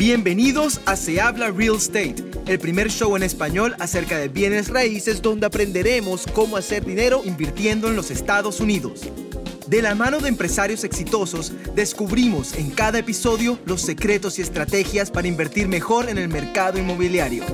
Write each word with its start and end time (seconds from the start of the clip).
Bienvenidos 0.00 0.80
a 0.86 0.96
Se 0.96 1.20
Habla 1.20 1.50
Real 1.50 1.76
Estate, 1.76 2.14
el 2.46 2.58
primer 2.58 2.88
show 2.88 3.14
en 3.16 3.22
español 3.22 3.76
acerca 3.80 4.16
de 4.16 4.28
bienes 4.28 4.70
raíces 4.70 5.20
donde 5.20 5.44
aprenderemos 5.44 6.24
cómo 6.32 6.56
hacer 6.56 6.86
dinero 6.86 7.20
invirtiendo 7.22 7.86
en 7.86 7.96
los 7.96 8.10
Estados 8.10 8.60
Unidos. 8.60 9.02
De 9.66 9.82
la 9.82 9.94
mano 9.94 10.18
de 10.18 10.30
empresarios 10.30 10.84
exitosos, 10.84 11.52
descubrimos 11.74 12.54
en 12.54 12.70
cada 12.70 13.00
episodio 13.00 13.58
los 13.66 13.82
secretos 13.82 14.38
y 14.38 14.42
estrategias 14.42 15.10
para 15.10 15.28
invertir 15.28 15.68
mejor 15.68 16.08
en 16.08 16.16
el 16.16 16.30
mercado 16.30 16.78
inmobiliario. 16.78 17.44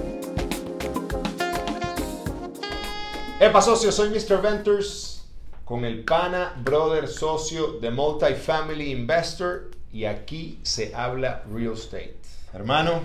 Epa 3.40 3.60
socio, 3.60 3.90
soy 3.90 4.10
Mr. 4.10 4.40
Ventures 4.40 5.24
con 5.64 5.84
el 5.84 6.04
pana, 6.04 6.54
brother, 6.62 7.08
socio 7.08 7.80
de 7.80 7.90
Multifamily 7.90 8.92
Investor 8.92 9.72
y 9.92 10.04
aquí 10.04 10.60
se 10.62 10.94
habla 10.94 11.42
real 11.52 11.72
estate. 11.72 12.25
Hermano, 12.56 13.00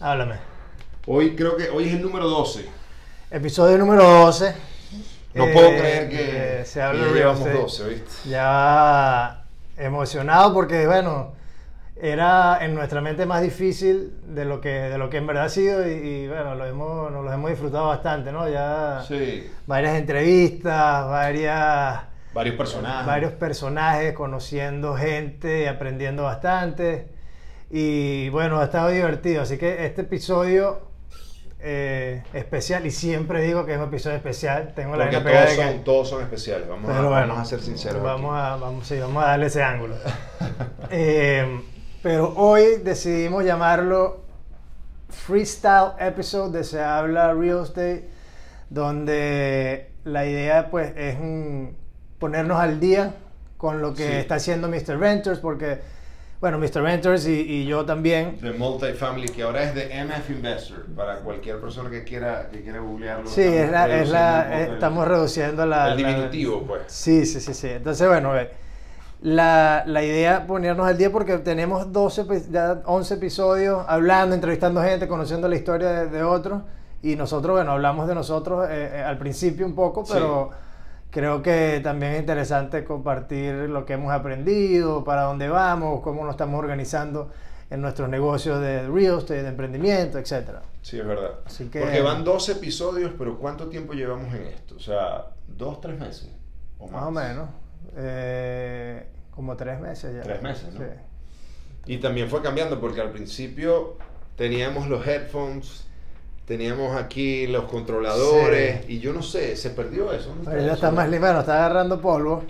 Háblame. 0.00 0.36
hoy 1.06 1.36
creo 1.36 1.58
que 1.58 1.68
hoy 1.68 1.88
es 1.88 1.94
el 1.96 2.00
número 2.00 2.26
12. 2.26 2.64
Episodio 3.30 3.76
número 3.76 4.02
12. 4.02 4.54
No 5.34 5.44
Eh, 5.44 5.52
puedo 5.52 5.68
creer 5.68 6.08
que, 6.08 6.60
eh, 6.60 6.64
se 6.64 6.80
habla 6.80 7.04
que 7.04 7.10
ya 7.10 7.14
llevamos 7.16 7.40
estate. 7.40 7.58
12, 7.58 7.88
¿viste? 7.90 8.28
Ya 8.30 9.44
emocionado 9.76 10.54
porque, 10.54 10.86
bueno, 10.86 11.32
era 12.00 12.64
en 12.64 12.74
nuestra 12.74 13.02
mente 13.02 13.26
más 13.26 13.42
difícil 13.42 14.14
de 14.34 14.46
lo 14.46 14.62
que, 14.62 14.70
de 14.70 14.96
lo 14.96 15.10
que 15.10 15.18
en 15.18 15.26
verdad 15.26 15.44
ha 15.44 15.48
sido 15.50 15.86
y, 15.86 15.92
y, 15.92 16.28
bueno, 16.28 16.54
lo 16.54 16.64
hemos, 16.64 17.12
nos 17.12 17.24
lo 17.26 17.30
hemos 17.30 17.50
disfrutado 17.50 17.88
bastante, 17.88 18.32
¿no? 18.32 18.48
Ya 18.48 19.04
Sí, 19.06 19.50
varias 19.66 19.96
entrevistas, 19.98 21.06
varias, 21.10 22.00
varios 22.32 22.56
personajes. 22.56 23.06
varios 23.06 23.32
personajes, 23.32 24.14
conociendo 24.14 24.96
gente 24.96 25.64
y 25.64 25.66
aprendiendo 25.66 26.22
bastante. 26.22 27.12
Y 27.70 28.28
bueno, 28.30 28.60
ha 28.60 28.64
estado 28.64 28.88
divertido. 28.88 29.42
Así 29.42 29.58
que 29.58 29.86
este 29.86 30.02
episodio 30.02 30.80
eh, 31.60 32.22
especial, 32.34 32.84
y 32.86 32.90
siempre 32.90 33.40
digo 33.42 33.64
que 33.64 33.72
es 33.72 33.78
un 33.78 33.84
episodio 33.84 34.16
especial, 34.16 34.72
tengo 34.76 34.96
la 34.96 35.04
Porque 35.10 35.20
todos 35.20 35.40
de 35.50 35.56
que- 35.56 35.62
son, 35.72 35.84
todos 35.84 36.08
son 36.10 36.22
especiales, 36.22 36.68
vamos, 36.68 36.90
a, 36.90 36.94
pero 36.94 37.08
bueno, 37.08 37.28
vamos 37.28 37.38
a 37.38 37.44
ser 37.46 37.60
sinceros. 37.62 38.02
Vamos 38.02 38.36
a, 38.38 38.56
vamos, 38.56 38.86
sí, 38.86 38.98
vamos 38.98 39.24
a 39.24 39.28
darle 39.28 39.46
ese 39.46 39.62
ángulo. 39.62 39.94
Eh, 40.90 41.62
pero 42.02 42.34
hoy 42.36 42.76
decidimos 42.84 43.44
llamarlo 43.44 44.20
Freestyle 45.08 45.92
Episode 45.98 46.58
de 46.58 46.64
Se 46.64 46.82
Habla 46.82 47.32
Real 47.32 47.62
Estate, 47.64 48.08
donde 48.68 49.90
la 50.04 50.26
idea 50.26 50.70
pues 50.70 50.92
es 50.96 51.16
mm, 51.18 51.68
ponernos 52.18 52.60
al 52.60 52.78
día 52.78 53.14
con 53.56 53.80
lo 53.80 53.94
que 53.94 54.06
Sí. 54.06 54.12
está 54.12 54.34
haciendo 54.34 54.68
Mr. 54.68 54.98
Ventures, 54.98 55.38
porque, 55.38 55.78
bueno, 56.40 56.58
Mr. 56.58 56.82
Ventures 56.82 57.26
y, 57.26 57.32
y 57.40 57.64
yo 57.66 57.84
también 57.86 58.38
De 58.40 58.52
Multifamily, 58.52 59.28
que 59.28 59.42
ahora 59.42 59.62
es 59.62 59.74
de 59.74 60.04
MF 60.04 60.30
Investor, 60.30 60.84
para 60.94 61.16
cualquier 61.20 61.58
persona 61.60 61.88
que 61.90 62.04
quiera, 62.04 62.48
que 62.50 62.62
quiera 62.62 62.80
googlearlo. 62.80 63.26
Sí, 63.28 63.40
es 63.42 63.70
la, 63.70 63.88
es 63.96 64.08
la- 64.10 64.60
eh, 64.60 64.64
el- 64.66 64.72
estamos 64.74 65.08
reduciendo 65.08 65.64
la... 65.64 65.92
El 65.92 66.02
la- 66.02 66.08
diminutivo, 66.08 66.62
pues. 66.66 66.82
Sí, 66.88 67.24
sí, 67.24 67.40
sí, 67.40 67.54
sí. 67.54 67.68
Entonces, 67.68 68.06
bueno, 68.06 68.32
la, 69.22 69.84
la 69.86 70.02
idea 70.02 70.38
es 70.38 70.40
ponernos 70.40 70.86
al 70.86 70.98
día 70.98 71.10
porque 71.10 71.38
tenemos 71.38 71.90
12, 71.92 72.24
epi- 72.26 72.50
ya 72.50 72.82
11 72.84 73.14
episodios 73.14 73.84
hablando, 73.88 74.34
entrevistando 74.34 74.82
gente, 74.82 75.08
conociendo 75.08 75.48
la 75.48 75.54
historia 75.56 75.90
de, 75.90 76.06
de 76.08 76.22
otros. 76.22 76.62
Y 77.02 77.16
nosotros, 77.16 77.54
bueno, 77.56 77.72
hablamos 77.72 78.06
de 78.08 78.14
nosotros 78.14 78.66
eh, 78.68 78.90
eh, 78.96 79.02
al 79.02 79.16
principio 79.18 79.64
un 79.66 79.74
poco, 79.74 80.04
Sí. 80.04 80.12
Creo 81.14 81.42
que 81.42 81.80
también 81.80 82.14
es 82.14 82.20
interesante 82.20 82.82
compartir 82.84 83.54
lo 83.70 83.86
que 83.86 83.92
hemos 83.92 84.12
aprendido, 84.12 85.04
para 85.04 85.22
dónde 85.22 85.48
vamos, 85.48 86.00
cómo 86.02 86.24
nos 86.24 86.32
estamos 86.34 86.58
organizando 86.58 87.30
en 87.70 87.80
nuestros 87.80 88.08
negocios 88.08 88.60
de 88.60 88.88
real 88.88 89.18
estate, 89.18 89.44
de 89.44 89.48
emprendimiento, 89.48 90.18
etcétera. 90.18 90.62
Sí, 90.82 90.98
es 90.98 91.06
verdad. 91.06 91.30
Así 91.46 91.66
que- 91.66 91.80
Porque 91.80 92.02
van 92.02 92.24
12 92.24 92.52
episodios, 92.52 93.12
pero 93.16 93.38
¿cuánto 93.38 93.68
tiempo 93.68 93.92
llevamos 93.92 94.34
en 94.34 94.42
esto? 94.42 94.74
O 94.74 94.80
sea, 94.80 95.26
¿dos, 95.46 95.80
tres 95.80 95.98
meses? 96.00 96.28
¿O 96.78 96.88
más? 96.88 96.94
Más 97.00 97.04
o 97.04 97.10
menos. 97.12 97.48
Eh, 97.96 99.06
como 99.30 99.56
tres 99.56 99.80
meses 99.80 100.16
ya. 100.16 100.22
Tres 100.22 100.42
meses, 100.42 100.74
¿no? 100.74 100.80
Sí. 100.80 100.86
Y 101.86 101.98
también 101.98 102.28
fue 102.28 102.42
cambiando 102.42 102.80
porque 102.80 103.00
al 103.00 103.10
principio 103.10 103.98
teníamos 104.36 104.88
los 104.88 105.06
headphones, 105.06 105.86
teníamos 106.46 106.96
aquí 106.96 107.46
los 107.46 107.64
controladores 107.64 108.84
Sí. 108.86 108.94
y 108.94 109.00
yo 109.00 109.12
no 109.12 109.22
sé, 109.22 109.56
se 109.56 109.70
perdió 109.70 110.12
eso. 110.12 110.28
¿Dónde 110.28 110.44
Pero 110.44 110.56
está 110.58 110.66
ya 110.68 110.74
está 110.74 110.90
más 110.90 111.04
limpio, 111.08 111.20
bueno, 111.28 111.40
está 111.40 111.56
agarrando 111.64 112.00
polvo. 112.00 112.44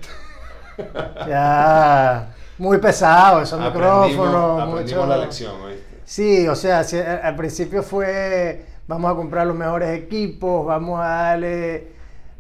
ya 1.28 2.34
muy 2.58 2.78
pesado 2.78 3.42
esos 3.42 3.60
Aprendimos, 3.60 4.08
micrófonos. 4.08 4.62
aprendimos 4.62 5.04
mucho- 5.04 5.06
la 5.06 5.24
lección, 5.24 5.60
¿oíste? 5.62 5.84
Sí, 6.04 6.46
o 6.48 6.54
sea, 6.54 6.84
si- 6.84 6.98
al 6.98 7.36
principio 7.36 7.82
fue 7.82 8.66
vamos 8.86 9.10
a 9.10 9.14
comprar 9.14 9.46
los 9.46 9.56
mejores 9.56 9.96
equipos, 9.98 10.66
vamos 10.66 11.00
a 11.00 11.06
darle 11.06 11.88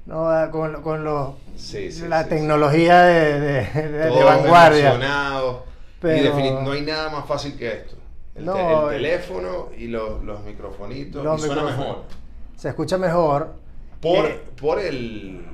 ¿no? 0.06 0.28
con, 0.50 0.82
con 0.82 1.02
los 1.04 1.30
Sí, 1.56 1.90
sí, 1.92 2.06
la 2.08 2.26
tecnología 2.26 3.02
de, 3.04 3.40
de- 3.40 3.64
de- 3.88 4.10
de 4.10 4.24
vanguardia. 4.24 4.98
Pero- 6.00 6.38
Y 6.40 6.50
no 6.50 6.72
hay 6.72 6.82
nada 6.82 7.08
más 7.08 7.24
fácil 7.26 7.56
que 7.56 7.68
esto. 7.68 7.96
El, 8.34 8.40
te- 8.44 8.46
No, 8.46 8.90
el 8.90 8.96
el- 8.96 9.02
teléfono 9.02 9.68
y 9.76 9.86
los, 9.88 10.22
los 10.24 10.42
microfonitos. 10.44 11.24
Los 11.24 11.42
y 11.42 11.46
suena 11.46 11.62
mejor. 11.64 12.02
Se 12.56 12.68
escucha 12.68 12.98
mejor. 12.98 13.54
Por, 14.00 14.26
Eh, 14.26 14.40
por 14.60 14.78
el, 14.80 15.44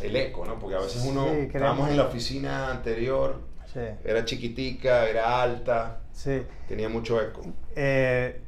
el 0.00 0.16
eco, 0.16 0.44
¿no? 0.46 0.58
Porque 0.58 0.76
a 0.76 0.80
veces 0.80 1.04
uno, 1.06 1.26
Sí, 1.30 1.36
estábamos 1.46 1.88
en 1.90 1.96
la 1.96 2.04
oficina 2.04 2.70
anterior, 2.70 3.36
sí, 3.72 3.80
era 4.04 4.24
chiquitica, 4.24 5.06
era 5.08 5.42
alta, 5.42 5.98
sí. 6.12 6.42
tenía 6.68 6.88
mucho 6.88 7.20
eco. 7.20 7.42
Eh, 7.76 8.40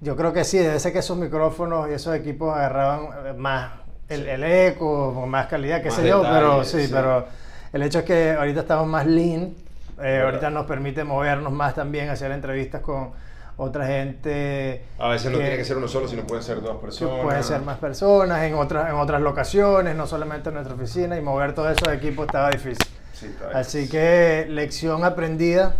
yo 0.00 0.16
creo 0.16 0.32
que 0.32 0.44
sí, 0.44 0.58
debe 0.58 0.78
ser 0.80 0.92
que 0.92 0.98
esos 0.98 1.16
micrófonos 1.16 1.88
y 1.88 1.92
esos 1.94 2.14
equipos 2.14 2.54
agarraban 2.54 3.38
más 3.38 3.72
el, 4.08 4.28
el 4.28 4.44
eco, 4.44 5.24
más 5.26 5.46
calidad, 5.46 5.80
qué 5.80 5.88
Más 5.88 5.96
sé 5.96 6.06
yo, 6.08 6.20
pero 6.22 6.50
detalles, 6.58 6.68
sí, 6.68 6.86
sí. 6.86 6.92
pero 6.92 7.26
el 7.72 7.82
hecho 7.82 8.00
es 8.00 8.04
que 8.04 8.32
ahorita 8.32 8.60
estamos 8.60 8.86
más 8.86 9.06
lean, 9.06 9.54
eh, 10.02 10.20
ahorita 10.24 10.50
nos 10.50 10.66
permite 10.66 11.04
movernos 11.04 11.52
más 11.52 11.74
también, 11.74 12.08
hacer 12.08 12.30
entrevistas 12.32 12.80
con 12.80 13.12
otra 13.56 13.86
gente. 13.86 14.84
A 14.98 15.08
veces 15.08 15.30
no 15.30 15.38
que- 15.38 15.44
tiene 15.44 15.56
que 15.58 15.64
ser 15.64 15.76
uno 15.76 15.86
solo, 15.88 16.08
sino 16.08 16.26
pueden 16.26 16.42
ser 16.42 16.60
dos 16.60 16.76
personas. 16.80 17.22
Pueden 17.22 17.44
ser 17.44 17.60
más 17.62 17.78
personas 17.78 18.42
en 18.42 18.54
otras, 18.54 18.88
en 18.90 18.96
otras 18.96 19.20
locaciones, 19.20 19.94
no 19.94 20.06
solamente 20.06 20.48
en 20.48 20.54
nuestra 20.54 20.74
oficina, 20.74 21.16
y 21.16 21.22
mover 21.22 21.54
todos 21.54 21.76
esos 21.76 21.92
equipos 21.94 22.26
estaba 22.26 22.50
difícil. 22.50 22.86
Sí, 23.12 23.26
está. 23.26 23.56
Así 23.58 23.88
que 23.88 24.46
lección 24.48 25.04
aprendida, 25.04 25.76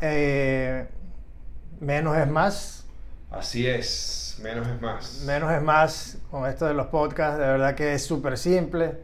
eh, 0.00 0.86
menos 1.80 2.16
es 2.16 2.28
más, 2.28 2.74
Así 3.30 3.66
es, 3.66 4.38
menos 4.42 4.66
es 4.66 4.80
más. 4.80 5.22
Menos 5.26 5.52
es 5.52 5.60
más 5.60 6.16
con 6.30 6.46
esto 6.48 6.64
de 6.64 6.72
los 6.72 6.86
podcasts, 6.86 7.38
de 7.38 7.46
verdad 7.46 7.74
que 7.74 7.92
es 7.92 8.06
súper 8.06 8.38
simple. 8.38 9.02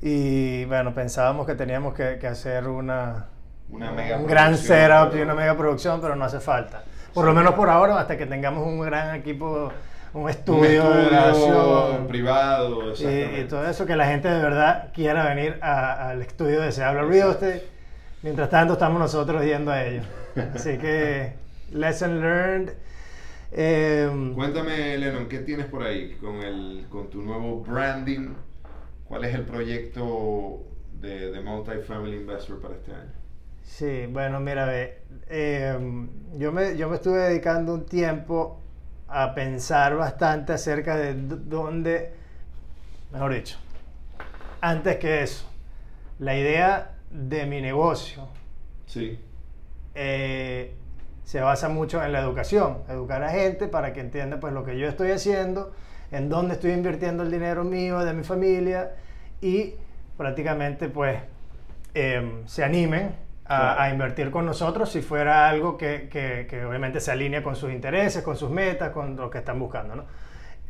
Y 0.00 0.64
bueno, 0.64 0.94
pensábamos 0.94 1.46
que 1.46 1.54
teníamos 1.54 1.92
que, 1.92 2.18
que 2.18 2.26
hacer 2.26 2.66
una, 2.66 3.26
Una 3.70 3.90
mega 3.92 4.16
un 4.18 4.26
gran 4.26 4.56
setup 4.56 5.08
pero- 5.10 5.18
y 5.18 5.22
una 5.22 5.34
mega 5.34 5.56
producción, 5.56 6.00
pero 6.00 6.14
no 6.16 6.24
hace 6.24 6.40
falta. 6.40 6.84
Por 7.12 7.24
lo 7.24 7.32
menos 7.32 7.54
por 7.54 7.68
ahora, 7.70 7.98
hasta 7.98 8.16
que 8.16 8.26
tengamos 8.26 8.66
un 8.66 8.80
gran 8.80 9.14
equipo, 9.16 9.72
un 10.12 10.22
Un 10.24 10.30
estudio, 10.30 10.90
de 10.90 11.04
grabación 11.06 12.06
privado, 12.06 12.92
y, 12.94 13.40
y 13.40 13.44
todo 13.48 13.68
eso, 13.68 13.84
que 13.86 13.96
la 13.96 14.06
gente 14.06 14.28
de 14.28 14.40
verdad 14.42 14.90
quiera 14.94 15.24
venir 15.28 15.58
a- 15.60 16.10
al 16.10 16.22
estudio 16.22 16.60
de 16.60 16.70
Se 16.72 16.84
Habla 16.84 17.02
Real 17.02 17.30
Estate. 17.30 17.66
Mientras 18.22 18.48
tanto, 18.48 18.74
estamos 18.74 18.98
nosotros 19.00 19.44
yendo 19.44 19.70
a 19.70 19.84
ellos. 19.84 20.06
Así 20.54 20.78
que, 20.78 21.34
lesson 21.72 22.20
learned. 22.20 22.70
Em, 23.52 24.34
Cuéntame, 24.34 24.96
Lennon, 24.98 25.26
¿qué 25.28 25.38
tienes 25.40 25.66
por 25.66 25.82
ahí 25.84 26.16
con, 26.20 26.36
el, 26.42 26.86
con 26.90 27.08
tu 27.10 27.22
nuevo 27.22 27.60
branding? 27.60 28.34
¿Cuál 29.04 29.24
es 29.24 29.34
el 29.34 29.42
proyecto 29.42 30.64
de, 31.00 31.30
de 31.30 31.40
Multifamily 31.40 32.16
Investor 32.16 32.60
para 32.60 32.74
este 32.74 32.92
año? 32.92 33.12
Sí, 33.64 34.06
bueno, 34.06 34.38
mira, 34.40 34.66
ve, 34.66 35.02
em, 35.28 36.08
yo, 36.38 36.52
me, 36.52 36.76
yo 36.76 36.88
me 36.88 36.96
estuve 36.96 37.18
dedicando 37.18 37.74
un 37.74 37.86
tiempo 37.86 38.60
a 39.08 39.34
pensar 39.34 39.96
bastante 39.96 40.52
acerca 40.52 40.96
de 40.96 41.14
dónde, 41.14 42.12
mejor 43.12 43.34
dicho, 43.34 43.58
antes 44.60 44.96
que 44.96 45.22
eso, 45.22 45.50
la 46.18 46.36
idea 46.36 46.92
de 47.10 47.46
mi 47.46 47.60
negocio 47.60 48.28
Sí. 48.86 49.18
eh, 49.94 50.74
se 51.24 51.40
basa 51.40 51.68
mucho 51.68 52.02
en 52.04 52.12
la 52.12 52.20
educación, 52.20 52.78
educar 52.88 53.24
a 53.24 53.30
gente 53.30 53.66
para 53.66 53.92
que 53.92 54.00
entienda 54.00 54.38
pues 54.40 54.52
lo 54.52 54.62
que 54.64 54.78
yo 54.78 54.86
estoy 54.88 55.10
haciendo, 55.10 55.72
en 56.12 56.28
dónde 56.28 56.54
estoy 56.54 56.72
invirtiendo 56.72 57.22
el 57.22 57.30
dinero 57.30 57.64
mío, 57.64 58.00
de 58.00 58.12
mi 58.12 58.22
familia 58.24 58.92
y 59.40 59.74
prácticamente 60.16 60.88
pues 60.88 61.18
em, 61.94 62.46
se 62.46 62.62
animen 62.62 63.23
a, 63.46 63.90
invertir 63.90 64.30
con 64.30 64.46
nosotros 64.46 64.90
si 64.90 65.02
fuera 65.02 65.48
algo 65.48 65.76
que, 65.76 66.08
que- 66.10 66.46
que 66.48 66.64
obviamente 66.64 67.00
se 67.00 67.10
alinea 67.12 67.42
con 67.42 67.56
sus 67.56 67.70
intereses, 67.72 68.22
con 68.22 68.36
sus 68.36 68.50
metas, 68.50 68.90
con 68.90 69.16
lo 69.16 69.28
que 69.30 69.38
están 69.38 69.58
buscando. 69.58 69.96
¿no? 69.96 70.04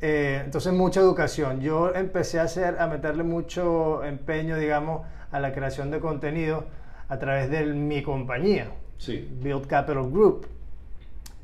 Eh, 0.01 0.43
entonces 0.45 0.73
mucha 0.73 1.01
educación. 1.01 1.61
Yo 1.61 1.95
empecé 1.95 2.41
a 2.41 2.45
hacer, 2.45 2.77
a 2.81 2.87
meterle 2.87 3.23
mucho 3.23 4.03
empeño, 4.05 4.57
digamos, 4.57 5.07
a 5.31 5.41
la 5.41 5.53
creación 5.53 5.91
de 5.91 6.01
contenido 6.01 6.65
a 7.09 7.19
través 7.19 7.51
de 7.51 7.65
mi 7.67 8.03
compañía, 8.03 8.69
Sí. 8.99 9.29
Build 9.41 9.67
Capital 9.67 10.11
Group. 10.11 10.47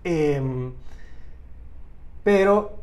Em, 0.05 0.73
pero 2.23 2.79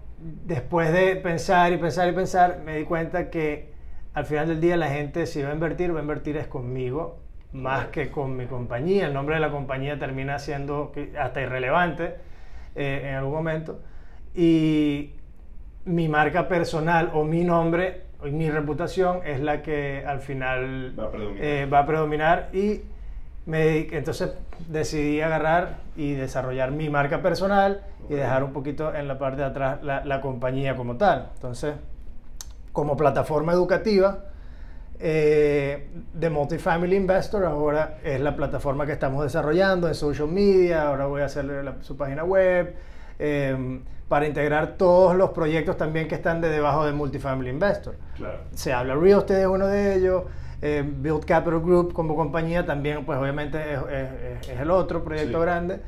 después 0.46 0.92
de 0.92 1.16
pensar 1.18 1.72
y 1.74 1.78
pensar 1.78 2.10
y 2.10 2.12
pensar, 2.14 2.60
me 2.66 2.78
di 2.78 2.84
cuenta 2.86 3.30
que 3.30 3.72
al 4.14 4.26
final 4.26 4.48
del 4.48 4.60
día 4.62 4.78
la 4.78 4.90
gente 4.90 5.26
si 5.26 5.42
va 5.42 5.50
a 5.50 5.54
invertir, 5.54 5.94
va 5.94 6.00
a 6.00 6.02
invertir 6.02 6.38
es 6.38 6.48
conmigo, 6.48 7.20
más 7.54 7.88
que 7.88 8.10
con 8.12 8.36
mi 8.38 8.46
compañía. 8.46 9.08
El 9.08 9.14
nombre 9.14 9.36
de 9.36 9.42
la 9.42 9.52
compañía 9.52 9.98
termina 9.98 10.38
siendo 10.40 10.92
hasta 11.20 11.42
irrelevante 11.42 12.16
eh, 12.76 13.06
en 13.10 13.16
algún 13.16 13.34
momento. 13.34 13.80
Y 14.36 15.12
mi 15.86 16.08
marca 16.10 16.48
personal 16.48 17.12
o 17.14 17.24
mi 17.24 17.44
nombre 17.44 18.04
y 18.26 18.32
mi 18.32 18.50
reputación 18.50 19.22
es 19.26 19.40
la 19.40 19.62
que 19.62 20.04
al 20.06 20.20
final 20.20 20.94
Va 21.00 21.06
a 21.06 21.12
predominar. 21.12 21.44
eh, 21.46 21.66
va 21.66 21.80
a 21.80 21.86
predominar 21.86 22.50
y 22.54 22.82
me 23.46 23.64
dediqué- 23.66 23.98
entonces 23.98 24.32
decidí 24.68 25.22
agarrar 25.22 25.78
y 25.96 26.14
desarrollar 26.14 26.72
mi 26.72 26.90
marca 26.90 27.22
personal 27.22 27.82
y 28.10 28.14
Ok. 28.14 28.20
dejar 28.20 28.44
un 28.44 28.54
poquito 28.54 28.94
en 28.94 29.08
la 29.08 29.18
parte 29.18 29.38
de 29.42 29.48
atrás 29.48 29.82
la, 29.84 30.04
la 30.04 30.20
compañía 30.22 30.76
como 30.76 30.98
tal. 30.98 31.30
Entonces, 31.36 31.76
como 32.74 32.98
plataforma 32.98 33.54
educativa 33.54 34.26
eh, 35.00 35.90
de 36.14 36.30
Multifamily 36.30 36.96
Investor, 36.96 37.46
ahora 37.46 38.00
es 38.04 38.20
la 38.20 38.36
plataforma 38.36 38.86
que 38.86 38.94
estamos 38.94 39.24
desarrollando 39.24 39.88
en 39.88 39.96
social 39.96 40.28
media, 40.28 40.88
ahora 40.88 41.06
voy 41.06 41.22
a 41.22 41.26
hacer 41.26 41.46
la- 41.46 41.76
su 41.82 41.96
página 41.98 42.24
web, 42.24 42.74
eh, 43.20 43.80
para 44.08 44.26
integrar 44.26 44.78
todos 44.78 45.16
los 45.16 45.32
proyectos 45.32 45.76
también 45.78 46.08
que 46.08 46.16
están 46.16 46.40
de 46.42 46.50
debajo 46.50 46.86
de 46.86 46.94
Multifamily 46.94 47.50
Investor. 47.50 47.96
Claro. 48.16 48.40
se 48.54 48.74
habla 48.74 48.96
Real 48.96 49.20
Estate 49.20 49.42
es 49.42 49.48
uno 49.48 49.68
de 49.68 49.96
ellos, 49.96 50.24
eh, 50.62 50.84
Build 50.84 51.26
Capital 51.26 51.60
Group 51.62 51.94
como 51.94 52.16
compañía 52.16 52.66
también, 52.66 53.06
pues 53.06 53.20
obviamente 53.20 53.60
es, 53.74 53.80
es- 54.42 54.50
es 54.50 54.60
el 54.60 54.72
otro 54.72 55.04
proyecto 55.04 55.38
Sí. 55.40 55.44
grande, 55.44 55.80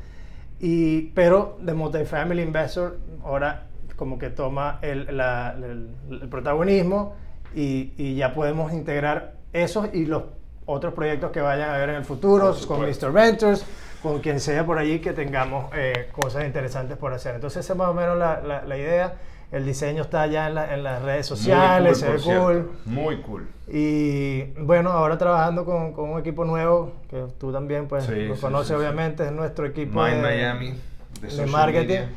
y, 0.60 1.02
pero 1.14 1.56
de 1.60 1.72
Multifamily 1.74 2.42
Investor 2.42 2.98
ahora 3.24 3.66
como 3.96 4.18
que 4.18 4.30
toma 4.30 4.78
el, 4.82 5.16
la- 5.16 5.54
el- 5.56 5.88
el 6.22 6.28
protagonismo 6.28 7.14
y, 7.54 7.92
y 7.96 8.14
ya 8.16 8.34
podemos 8.34 8.72
integrar 8.72 9.34
esos 9.52 9.88
y 9.92 10.06
los 10.06 10.24
otros 10.66 10.94
proyectos 10.94 11.30
que 11.32 11.40
vayan 11.40 11.70
a 11.70 11.76
ver 11.78 11.90
en 11.90 11.96
el 11.96 12.04
futuro, 12.04 12.54
con. 12.68 12.80
Mr. 12.82 13.10
Ventures, 13.12 13.64
con 14.02 14.20
quien 14.20 14.38
sea 14.40 14.64
por 14.64 14.78
allí 14.78 15.00
que 15.00 15.12
tengamos 15.12 15.66
eh, 15.74 16.08
cosas 16.12 16.44
interesantes 16.44 16.96
por 16.96 17.12
hacer. 17.12 17.34
Entonces 17.34 17.64
esa 17.64 17.72
es 17.72 17.78
más 17.78 17.88
o 17.88 17.94
menos 17.94 18.16
la, 18.16 18.40
la- 18.40 18.64
la 18.64 18.76
idea. 18.78 19.14
El 19.50 19.64
diseño 19.66 20.02
está 20.02 20.28
ya 20.28 20.46
en, 20.46 20.54
la- 20.54 20.72
en 20.72 20.84
las 20.84 21.02
redes 21.02 21.26
sociales, 21.26 21.98
se 21.98 22.08
ve 22.08 22.20
cool. 22.22 22.70
Muy 22.84 23.20
cool. 23.22 23.48
Y 23.66 24.42
bueno, 24.60 24.90
ahora 24.90 25.18
trabajando 25.18 25.64
con, 25.64 25.92
con 25.92 26.08
un 26.10 26.20
equipo 26.20 26.44
nuevo, 26.44 26.92
que 27.10 27.24
tú 27.38 27.50
también 27.52 27.88
pues 27.88 28.04
Sí, 28.04 28.26
lo 28.26 28.36
sí, 28.36 28.40
conoces 28.40 28.68
sí, 28.68 28.74
obviamente, 28.74 29.24
es 29.26 29.32
nuestro 29.32 29.66
equipo 29.66 30.00
Mind 30.00 30.16
de, 30.16 30.22
Miami, 30.22 30.74
de, 31.20 31.28
de 31.36 31.46
marketing. 31.46 31.86
media. 31.88 32.08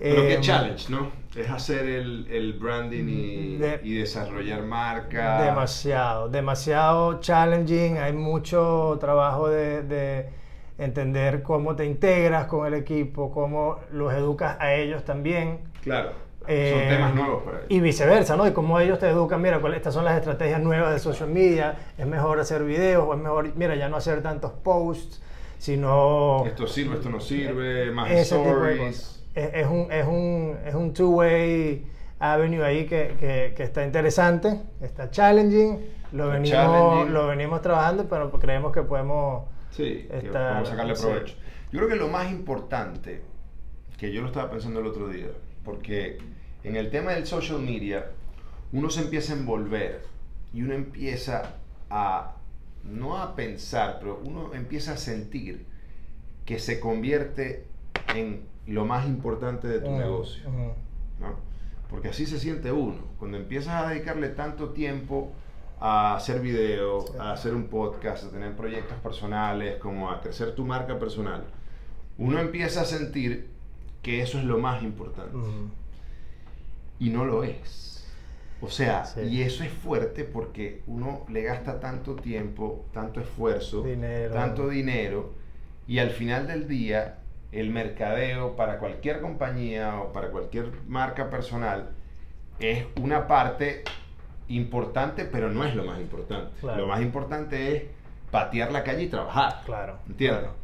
Pero 0.00 0.22
qué 0.22 0.34
Eh, 0.34 0.40
challenge, 0.40 0.90
¿no? 0.90 1.10
Es 1.36 1.50
hacer 1.50 1.86
el, 1.86 2.28
el 2.30 2.52
branding 2.52 3.08
y, 3.08 3.56
De- 3.56 3.80
y 3.82 3.94
desarrollar 3.98 4.62
marca. 4.62 5.42
Demasiado, 5.42 6.28
demasiado 6.28 7.20
challenging. 7.20 7.98
Hay 7.98 8.12
mucho 8.12 8.96
trabajo 9.00 9.48
de, 9.48 9.82
de 9.82 10.28
entender 10.78 11.42
cómo 11.42 11.74
te 11.74 11.84
integras 11.86 12.46
con 12.46 12.66
el 12.66 12.74
equipo, 12.74 13.32
cómo 13.32 13.80
los 13.92 14.12
educas 14.12 14.56
a 14.60 14.74
ellos 14.74 15.04
también. 15.04 15.58
Claro. 15.82 16.12
Eh, 16.46 16.72
Son 16.78 16.88
temas 16.96 17.14
nuevos 17.14 17.42
para 17.42 17.56
ellos. 17.58 17.70
Y 17.70 17.80
viceversa, 17.80 18.36
¿no? 18.36 18.46
Y 18.46 18.52
cómo 18.52 18.78
ellos 18.78 18.98
te 18.98 19.08
educan, 19.08 19.40
mira, 19.42 19.60
cuál- 19.60 19.74
estas 19.74 19.94
son 19.94 20.04
las 20.04 20.16
estrategias 20.16 20.60
nuevas 20.60 20.92
de 20.92 20.98
social 21.00 21.30
media, 21.30 21.74
es 21.96 22.06
mejor 22.06 22.38
hacer 22.38 22.62
videos, 22.64 23.02
o 23.08 23.14
es 23.14 23.18
mejor, 23.20 23.50
mira, 23.56 23.74
ya 23.76 23.88
no 23.88 23.96
hacer 23.96 24.22
tantos 24.22 24.52
posts, 24.52 25.22
sino... 25.58 26.44
Esto 26.46 26.66
sirve, 26.66 26.96
esto 26.96 27.08
no 27.08 27.18
sirve, 27.18 27.90
más 27.92 28.10
stories. 28.10 29.23
Es, 29.34 29.66
un, 29.66 29.90
es 29.90 30.06
un, 30.06 30.56
es 30.64 30.74
un 30.74 30.92
two-way 30.94 31.84
avenue 32.20 32.62
ahí 32.64 32.86
que, 32.86 33.16
que- 33.18 33.52
que 33.56 33.62
está 33.64 33.84
interesante, 33.84 34.60
está 34.80 35.10
challenging, 35.10 35.80
lo 36.12 36.24
Está 36.32 36.34
venimos, 36.34 36.50
challenging. 36.50 37.12
lo 37.14 37.26
venimos 37.26 37.60
trabajando, 37.62 38.08
pero 38.08 38.30
creemos 38.38 38.72
que 38.72 38.82
podemos... 38.82 39.44
Sí, 39.70 40.06
que 40.08 40.18
Está- 40.18 40.48
podemos 40.50 40.68
sacarle 40.68 40.94
sí. 40.96 41.02
provecho. 41.02 41.34
Yo 41.72 41.78
creo 41.80 41.88
que 41.88 41.96
lo 41.96 42.08
más 42.08 42.30
importante, 42.30 43.22
que 43.98 44.12
yo 44.12 44.20
lo 44.22 44.28
estaba 44.28 44.50
pensando 44.50 44.78
el 44.80 44.86
otro 44.86 45.08
día, 45.08 45.26
porque 45.64 46.18
en 46.62 46.76
el 46.76 46.90
tema 46.90 47.12
del 47.12 47.26
social 47.26 47.58
media, 47.58 48.06
uno 48.72 48.88
se 48.90 49.00
empieza 49.02 49.32
a 49.32 49.36
envolver 49.36 50.02
y 50.52 50.62
uno 50.62 50.74
empieza 50.74 51.54
a, 51.90 52.36
no 52.84 53.18
a 53.20 53.34
pensar, 53.34 53.96
pero 53.98 54.20
uno 54.24 54.54
empieza 54.54 54.92
a 54.92 54.96
sentir 54.96 55.66
que 56.44 56.60
se 56.60 56.78
convierte 56.78 57.64
en 58.14 58.42
lo 58.66 58.84
más 58.84 59.06
importante 59.06 59.68
de 59.68 59.80
tu 59.80 59.90
negocio. 59.90 60.44
¿no? 61.20 61.34
Porque 61.90 62.08
así 62.08 62.26
se 62.26 62.38
siente 62.38 62.72
uno. 62.72 63.02
Cuando 63.18 63.36
empiezas 63.36 63.84
a 63.84 63.88
dedicarle 63.88 64.28
tanto 64.30 64.70
tiempo 64.70 65.32
a 65.80 66.16
hacer 66.16 66.40
video, 66.40 67.04
a 67.20 67.32
hacer 67.32 67.54
un 67.54 67.64
podcast, 67.64 68.24
a 68.24 68.30
tener 68.30 68.56
proyectos 68.56 68.96
personales, 68.98 69.76
como 69.78 70.10
a 70.10 70.20
crecer 70.20 70.54
tu 70.54 70.64
marca 70.64 70.98
personal, 70.98 71.44
uno 72.18 72.38
empieza 72.40 72.82
a 72.82 72.84
sentir 72.84 73.48
que 74.02 74.22
eso 74.22 74.38
es 74.38 74.44
lo 74.44 74.58
más 74.58 74.82
importante. 74.82 75.36
Y 76.98 77.10
no 77.10 77.24
lo 77.24 77.44
es. 77.44 78.06
O 78.60 78.70
sea, 78.70 79.04
Sí. 79.04 79.20
y 79.22 79.42
eso 79.42 79.62
es 79.64 79.70
fuerte 79.70 80.24
porque 80.24 80.82
uno 80.86 81.26
le 81.28 81.42
gasta 81.42 81.80
tanto 81.80 82.14
tiempo, 82.16 82.86
tanto 82.92 83.20
esfuerzo, 83.20 83.82
Dinero. 83.82 84.32
tanto 84.32 84.68
dinero, 84.68 85.32
y 85.86 85.98
al 85.98 86.10
final 86.10 86.46
del 86.46 86.66
día, 86.66 87.18
el 87.54 87.70
mercadeo 87.70 88.56
para 88.56 88.78
cualquier 88.78 89.20
compañía 89.20 90.00
o 90.00 90.12
para 90.12 90.28
cualquier 90.30 90.70
marca 90.88 91.30
personal 91.30 91.90
es 92.58 92.84
una 93.00 93.26
parte 93.26 93.84
importante, 94.48 95.24
pero 95.24 95.50
no 95.50 95.64
es 95.64 95.74
lo 95.74 95.84
más 95.84 95.98
importante. 96.00 96.50
Claro. 96.60 96.82
Lo 96.82 96.86
más 96.88 97.00
importante 97.00 97.76
es 97.76 97.82
patear 98.30 98.72
la 98.72 98.82
calle 98.84 99.04
y 99.04 99.08
trabajar. 99.08 99.62
Claro. 99.64 99.98
¿Entiendes? 100.08 100.40
claro. 100.40 100.54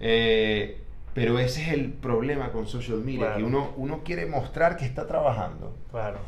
Eh, 0.00 0.80
pero 1.14 1.38
ese 1.38 1.62
es 1.62 1.68
el 1.72 1.92
problema 1.92 2.50
con 2.52 2.66
social 2.66 2.98
media, 2.98 3.18
Claro. 3.20 3.36
que 3.38 3.42
uno, 3.44 3.70
uno 3.76 4.02
quiere 4.04 4.26
mostrar 4.26 4.76
que 4.76 4.84
está 4.84 5.06
trabajando, 5.06 5.74
Claro. 5.90 6.18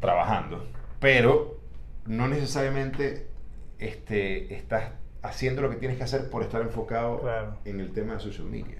trabajando, 0.00 0.66
pero 0.98 1.58
no 2.06 2.26
necesariamente 2.28 3.26
este, 3.78 4.54
estás 4.54 4.92
haciendo 5.22 5.62
lo 5.62 5.70
que 5.70 5.76
tienes 5.76 5.98
que 5.98 6.04
hacer 6.04 6.30
por 6.30 6.42
estar 6.42 6.62
enfocado 6.62 7.22
en 7.64 7.80
el 7.80 7.92
tema 7.92 8.14
de 8.14 8.20
social 8.20 8.46
media. 8.46 8.78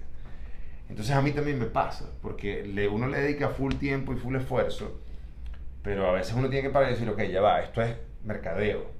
Entonces 0.91 1.15
a 1.15 1.21
mí 1.21 1.31
también 1.31 1.57
me 1.57 1.67
pasa, 1.67 2.11
porque 2.21 2.63
le, 2.65 2.89
uno 2.89 3.07
le 3.07 3.21
dedica 3.21 3.47
full 3.47 3.75
tiempo 3.75 4.11
y 4.11 4.17
full 4.17 4.35
esfuerzo, 4.35 4.99
pero 5.81 6.05
a 6.05 6.11
veces 6.11 6.33
uno 6.33 6.49
tiene 6.49 6.67
que 6.67 6.73
parar 6.73 6.89
y 6.89 6.95
decir, 6.95 7.07
ok, 7.07 7.21
ya 7.31 7.39
va, 7.39 7.61
esto 7.61 7.81
es 7.81 7.95
mercadeo, 8.25 8.91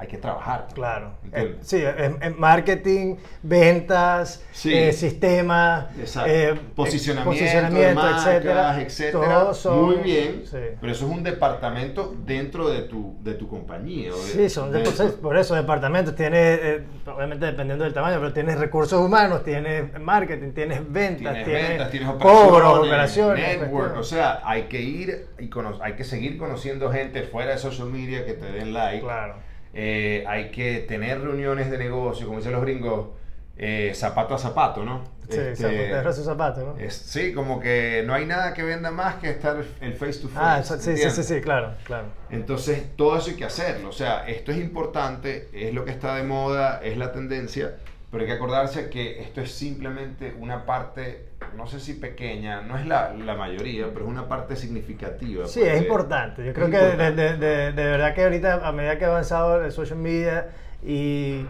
hay 0.00 0.06
que 0.08 0.16
trabajar. 0.16 0.68
Claro. 0.72 1.10
Eh, 1.30 1.58
sí, 1.60 1.76
en, 1.84 2.16
en 2.22 2.40
marketing, 2.40 3.16
ventas, 3.42 4.42
Sí. 4.50 4.72
eh, 4.72 4.94
sistemas, 4.94 5.88
eh, 6.26 6.58
posicionamiento, 6.74 7.30
eh, 7.32 7.38
posicionamiento, 7.38 7.88
de 7.88 7.94
marcas, 7.94 8.26
etcétera. 8.26 8.80
etcétera. 8.80 9.54
Son- 9.54 9.84
Muy 9.84 9.96
bien. 9.96 10.42
Sí. 10.46 10.56
Pero 10.80 10.90
eso 10.92 11.04
es 11.06 11.12
un 11.12 11.22
departamento 11.22 12.14
dentro 12.24 12.70
de 12.70 12.82
tu, 12.82 13.14
de 13.22 13.34
tu 13.34 13.46
compañía. 13.46 14.12
o 14.14 14.16
Sí, 14.16 14.48
son 14.48 14.72
de 14.72 14.80
por 15.20 15.36
eso 15.36 15.54
departamentos. 15.54 16.14
Tienes, 16.14 16.80
obviamente 17.06 17.44
dependiendo 17.44 17.84
del 17.84 17.92
tamaño, 17.92 18.16
pero 18.20 18.32
tienes 18.32 18.58
recursos 18.58 18.98
humanos, 19.04 19.44
tienes 19.44 20.00
marketing, 20.00 20.52
tienes 20.52 20.80
ventas, 20.90 21.18
Tienes 21.34 21.44
tienes, 21.44 21.68
ventas, 21.68 21.90
tienes 21.90 22.08
operaciones, 22.08 22.48
cobros, 22.48 22.78
operaciones. 22.86 23.58
network, 23.60 23.96
o 23.98 24.02
sea, 24.02 24.40
hay 24.44 24.62
que 24.62 24.80
ir 24.80 25.26
y 25.38 25.50
hay 25.82 25.92
que 25.92 26.04
seguir 26.04 26.38
conociendo 26.38 26.90
gente 26.90 27.22
fuera 27.24 27.50
de 27.52 27.58
social 27.58 27.88
media 27.90 28.24
que 28.24 28.32
te 28.32 28.46
den 28.50 28.72
like. 28.72 29.02
Claro. 29.02 29.49
Eh, 29.72 30.24
hay 30.26 30.50
que 30.50 30.80
tener 30.80 31.20
reuniones 31.20 31.70
de 31.70 31.78
negocio, 31.78 32.26
como 32.26 32.38
dicen 32.38 32.52
los 32.52 32.62
gringos, 32.62 33.08
eh, 33.56 33.92
zapato 33.94 34.34
a 34.34 34.38
zapato, 34.38 34.84
¿no? 34.84 35.04
Sí, 35.28 35.38
Este, 35.38 35.90
zapatos, 35.90 36.16
sus 36.16 36.24
zapatos, 36.24 36.64
¿no? 36.64 36.76
es- 36.78 36.94
sí, 36.96 37.32
como 37.32 37.60
que 37.60 38.02
no 38.04 38.14
hay 38.14 38.26
nada 38.26 38.52
que 38.52 38.64
venda 38.64 38.90
más 38.90 39.16
que 39.16 39.30
estar 39.30 39.62
el 39.80 39.94
face 39.94 40.20
to 40.20 40.28
face. 40.28 40.38
ah, 40.40 40.62
sí, 40.62 40.96
sí, 40.96 41.10
sí, 41.10 41.22
sí, 41.22 41.40
claro, 41.40 41.74
claro. 41.84 42.06
Entonces, 42.30 42.82
todo 42.96 43.16
eso 43.16 43.30
hay 43.30 43.36
que 43.36 43.44
hacerlo. 43.44 43.90
O 43.90 43.92
sea, 43.92 44.26
esto 44.28 44.50
es 44.50 44.58
importante, 44.58 45.48
es 45.52 45.72
lo 45.72 45.84
que 45.84 45.92
está 45.92 46.16
de 46.16 46.24
moda, 46.24 46.80
es 46.82 46.96
la 46.96 47.12
tendencia, 47.12 47.76
pero 48.10 48.22
hay 48.22 48.26
que 48.28 48.34
acordarse 48.34 48.90
que 48.90 49.20
esto 49.22 49.40
es 49.40 49.52
simplemente 49.52 50.34
una 50.38 50.66
parte, 50.66 51.28
no 51.56 51.66
sé 51.66 51.78
si 51.80 51.94
pequeña, 51.94 52.60
no 52.62 52.76
es 52.76 52.86
la, 52.86 53.12
la 53.14 53.34
mayoría, 53.36 53.86
pero 53.92 54.06
es 54.06 54.10
una 54.10 54.28
parte 54.28 54.56
significativa. 54.56 55.46
Sí, 55.46 55.60
pues, 55.60 55.74
es 55.74 55.82
importante. 55.82 56.44
Yo 56.44 56.52
creo 56.52 56.70
que 56.70 56.76
de, 56.78 57.12
de- 57.12 57.36
de- 57.36 57.72
de 57.72 57.84
verdad 57.84 58.14
que 58.14 58.24
ahorita, 58.24 58.66
a 58.66 58.72
medida 58.72 58.98
que 58.98 59.04
ha 59.04 59.08
avanzado 59.08 59.64
el 59.64 59.70
social 59.72 59.98
media 59.98 60.48
y 60.82 61.46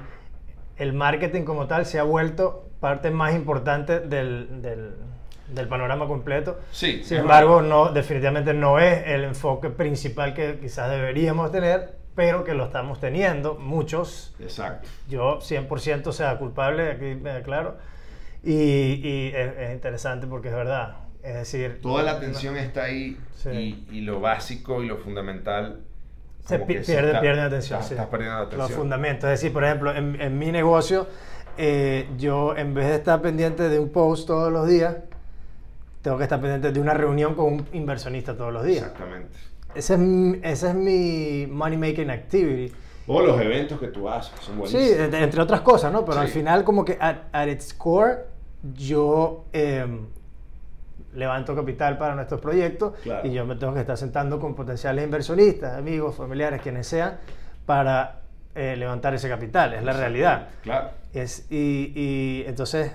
el 0.76 0.92
marketing 0.92 1.42
como 1.44 1.66
tal, 1.66 1.86
se 1.86 1.98
ha 1.98 2.02
vuelto 2.02 2.68
parte 2.80 3.10
más 3.10 3.34
importante 3.34 4.00
del, 4.00 4.62
del- 4.62 4.94
del 5.48 5.68
panorama 5.68 6.06
completo. 6.06 6.58
Sí, 6.70 7.02
Sin 7.04 7.18
embargo, 7.18 7.60
no, 7.62 7.92
definitivamente 7.92 8.54
no 8.54 8.78
es 8.78 9.02
el 9.06 9.24
enfoque 9.24 9.68
principal 9.70 10.32
que 10.34 10.58
quizás 10.60 10.90
deberíamos 10.90 11.50
tener, 11.52 11.99
pero 12.14 12.44
que 12.44 12.54
lo 12.54 12.64
estamos 12.66 13.00
teniendo 13.00 13.54
muchos. 13.54 14.34
Exacto. 14.40 14.88
Yo 15.08 15.38
100% 15.40 16.12
sea 16.12 16.38
culpable, 16.38 16.90
aquí 16.92 17.14
me 17.20 17.32
declaro. 17.32 17.76
Y, 18.42 18.52
y 18.52 19.32
es, 19.34 19.56
es 19.58 19.72
interesante 19.74 20.26
porque 20.26 20.48
es 20.48 20.54
verdad. 20.54 20.96
Es 21.22 21.34
decir, 21.34 21.80
Toda 21.82 22.02
la 22.02 22.12
atención 22.12 22.56
está 22.56 22.84
ahí 22.84 23.18
Sí. 23.36 23.86
y, 23.90 23.98
y 23.98 24.00
lo 24.02 24.20
básico 24.20 24.82
y 24.82 24.86
lo 24.86 24.96
fundamental. 24.98 25.80
se 26.46 26.58
pierde, 26.58 27.08
está- 27.08 27.20
pierde 27.20 27.40
atención. 27.42 27.78
Estás, 27.78 27.88
sí. 27.88 27.94
estás 27.94 28.06
perdiendo 28.08 28.36
la 28.36 28.42
Los 28.44 28.52
atención. 28.54 28.78
fundamentos. 28.78 29.24
Es 29.24 29.40
decir, 29.40 29.52
por 29.52 29.64
ejemplo, 29.64 29.94
en, 29.94 30.20
en 30.20 30.38
mi 30.38 30.50
negocio, 30.52 31.06
eh, 31.58 32.08
yo 32.18 32.56
en 32.56 32.72
vez 32.74 32.86
de 32.88 32.94
estar 32.96 33.20
pendiente 33.22 33.68
de 33.68 33.78
un 33.78 33.90
post 33.90 34.26
todos 34.26 34.50
los 34.52 34.66
días, 34.66 34.96
tengo 36.02 36.16
que 36.16 36.22
estar 36.24 36.40
pendiente 36.40 36.72
de 36.72 36.80
una 36.80 36.94
reunión 36.94 37.34
con 37.34 37.46
un 37.52 37.66
inversionista 37.74 38.34
todos 38.34 38.52
los 38.52 38.64
días. 38.64 38.84
Exactamente. 38.84 39.38
Ese 39.74 39.94
es, 39.94 40.00
ese 40.42 40.68
es 40.68 40.74
mi 40.74 41.46
money 41.50 41.78
making 41.78 42.10
activity. 42.10 42.72
O 43.06 43.20
los 43.22 43.40
eventos 43.40 43.78
que 43.80 43.88
tú 43.88 44.08
haces, 44.08 44.32
son 44.40 44.54
Sí, 44.66 44.76
buenísimos. 44.76 45.10
de- 45.10 45.22
entre 45.24 45.40
otras 45.42 45.60
cosas, 45.62 45.92
¿no? 45.92 46.00
Pero 46.04 46.14
Sí. 46.14 46.20
al 46.20 46.28
final 46.28 46.64
como 46.64 46.84
que 46.84 46.96
at, 47.00 47.16
at 47.32 47.46
its 47.48 47.74
core 47.74 48.18
yo 48.74 49.46
em, 49.52 50.06
levanto 51.14 51.56
capital 51.56 51.98
para 51.98 52.14
nuestros 52.14 52.40
proyectos 52.40 52.92
Claro. 53.02 53.26
y 53.26 53.32
yo 53.32 53.44
me 53.44 53.56
tengo 53.56 53.74
que 53.74 53.80
estar 53.80 53.96
sentando 53.96 54.38
con 54.38 54.54
potenciales 54.54 55.04
inversionistas, 55.04 55.76
amigos, 55.76 56.14
familiares, 56.14 56.60
quienes 56.62 56.86
sean, 56.86 57.18
para 57.66 58.16
eh, 58.54 58.74
levantar 58.76 59.14
ese 59.14 59.28
capital. 59.28 59.74
Es 59.74 59.82
la 59.84 59.92
realidad. 59.92 60.48
Claro. 60.62 60.90
Es, 61.12 61.46
y, 61.50 61.92
y 61.94 62.44
entonces 62.46 62.92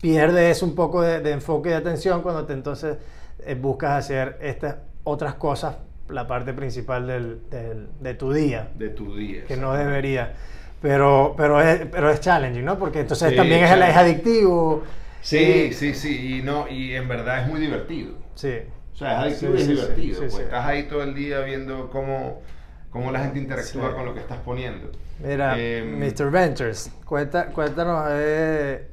pierdes 0.00 0.62
un 0.62 0.74
poco 0.74 1.02
de, 1.02 1.20
de 1.20 1.32
enfoque 1.32 1.68
y 1.68 1.72
de 1.72 1.78
atención 1.78 2.22
cuando 2.22 2.44
te 2.44 2.52
entonces 2.52 2.96
eh, 3.44 3.54
buscas 3.54 3.92
hacer 3.92 4.38
estas 4.40 4.76
otras 5.04 5.34
cosas, 5.34 5.76
la 6.08 6.26
parte 6.26 6.52
principal 6.54 7.06
del- 7.06 7.40
del- 7.50 7.88
de 8.00 8.14
tu 8.14 8.32
día 8.32 8.70
De 8.76 8.88
tu 8.90 9.14
día. 9.16 9.44
que 9.44 9.56
no 9.56 9.74
debería. 9.74 10.34
Pero, 10.80 11.34
pero, 11.36 11.60
es, 11.60 11.86
pero 11.90 12.08
es 12.10 12.20
challenging, 12.20 12.64
¿no? 12.64 12.78
Porque 12.78 13.00
entonces 13.00 13.30
Sí, 13.30 13.36
también 13.36 13.64
es, 13.64 13.70
es 13.72 13.96
adictivo. 13.96 14.84
Sí, 15.20 15.72
sí, 15.72 15.92
sí. 15.94 16.38
Y, 16.38 16.42
no, 16.42 16.68
y 16.68 16.94
en 16.94 17.08
verdad 17.08 17.42
es 17.42 17.48
muy 17.48 17.60
divertido. 17.60 18.12
Sí. 18.34 18.54
O 18.92 18.96
sea, 18.96 19.26
es 19.26 19.42
adictivo 19.42 19.52
Sí, 19.56 19.58
y 19.58 19.62
es 19.62 19.68
divertido. 19.68 20.18
pues 20.20 20.38
estás 20.38 20.66
ahí 20.66 20.84
todo 20.84 21.02
el 21.02 21.14
día 21.14 21.40
viendo 21.40 21.90
cómo, 21.90 22.42
cómo 22.90 23.10
la 23.10 23.20
gente 23.20 23.38
interactúa 23.40 23.94
con 23.94 24.04
lo 24.06 24.14
que 24.14 24.20
estás 24.20 24.38
poniendo. 24.38 24.90
Mira, 25.20 25.58
Em, 25.58 25.98
Mr. 25.98 26.30
Ventures, 26.30 26.92
cuenta, 27.04 27.46
cuéntanos 27.46 28.04
eh, 28.12 28.86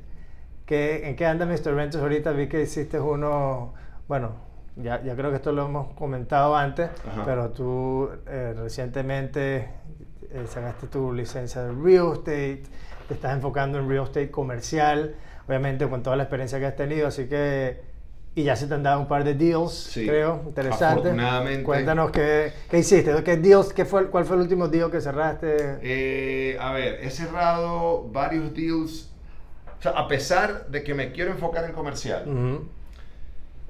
¿qué- 0.65 1.07
en 1.07 1.15
qué 1.15 1.25
anda 1.27 1.45
Mr. 1.45 1.75
Ventures 1.75 2.01
ahorita. 2.01 2.31
Vi 2.31 2.48
que 2.48 2.62
hiciste 2.63 3.00
uno, 3.00 3.75
bueno, 4.07 4.34
ya, 4.77 5.01
ya 5.03 5.15
creo 5.15 5.29
que 5.29 5.38
esto 5.38 5.51
lo 5.51 5.65
hemos 5.65 5.94
comentado 5.94 6.55
antes, 6.55 6.89
Ajá. 7.08 7.24
pero 7.25 7.50
tú 7.51 8.10
eh, 8.27 8.53
recientemente 8.58 9.70
eh, 10.32 10.46
sacaste 10.48 10.88
tu 10.88 11.13
licencia 11.13 11.63
de 11.63 11.72
real 11.74 12.13
estate, 12.13 12.63
te 13.08 13.13
estás 13.13 13.34
enfocando 13.34 13.77
en 13.79 13.88
real 13.89 14.03
estate 14.05 14.32
comercial, 14.32 15.15
obviamente 15.48 15.88
con 15.88 16.03
toda 16.03 16.15
la 16.15 16.24
experiencia 16.24 16.60
que 16.60 16.65
has 16.65 16.75
tenido, 16.75 17.08
así 17.08 17.27
que... 17.27 17.96
Y 18.38 18.44
ya 18.44 18.58
se 18.58 18.67
te 18.67 18.74
han 18.74 18.84
dado 18.84 19.00
un 19.00 19.08
par 19.08 19.24
de 19.24 19.34
deals, 19.34 19.72
Sí. 19.72 20.05
creo, 20.05 20.41
interesantes. 20.46 21.05
Afortunadamente. 21.05 21.63
Cuéntanos 21.63 22.12
qué, 22.12 22.51
qué 22.70 22.79
hiciste, 22.79 23.24
qué 23.24 23.38
deals, 23.38 23.72
qué 23.72 23.86
fue, 23.86 24.10
cuál 24.10 24.25
fue 24.25 24.36
el 24.36 24.41
último 24.41 24.67
deal 24.67 24.91
que 24.91 25.00
cerraste. 25.00 25.77
Eh, 25.82 26.58
a 26.60 26.74
ver, 26.74 27.00
he 27.01 27.10
cerrado 27.12 28.10
varios 28.12 28.53
deals. 28.53 29.10
O 29.79 29.82
sea, 29.82 29.91
a 29.94 30.05
pesar 30.10 30.67
de 30.67 30.84
que 30.84 30.94
me 30.94 31.13
quiero 31.13 31.32
enfocar 31.32 31.63
en 31.63 31.72
comercial, 31.72 32.24
Ujú. 32.27 32.67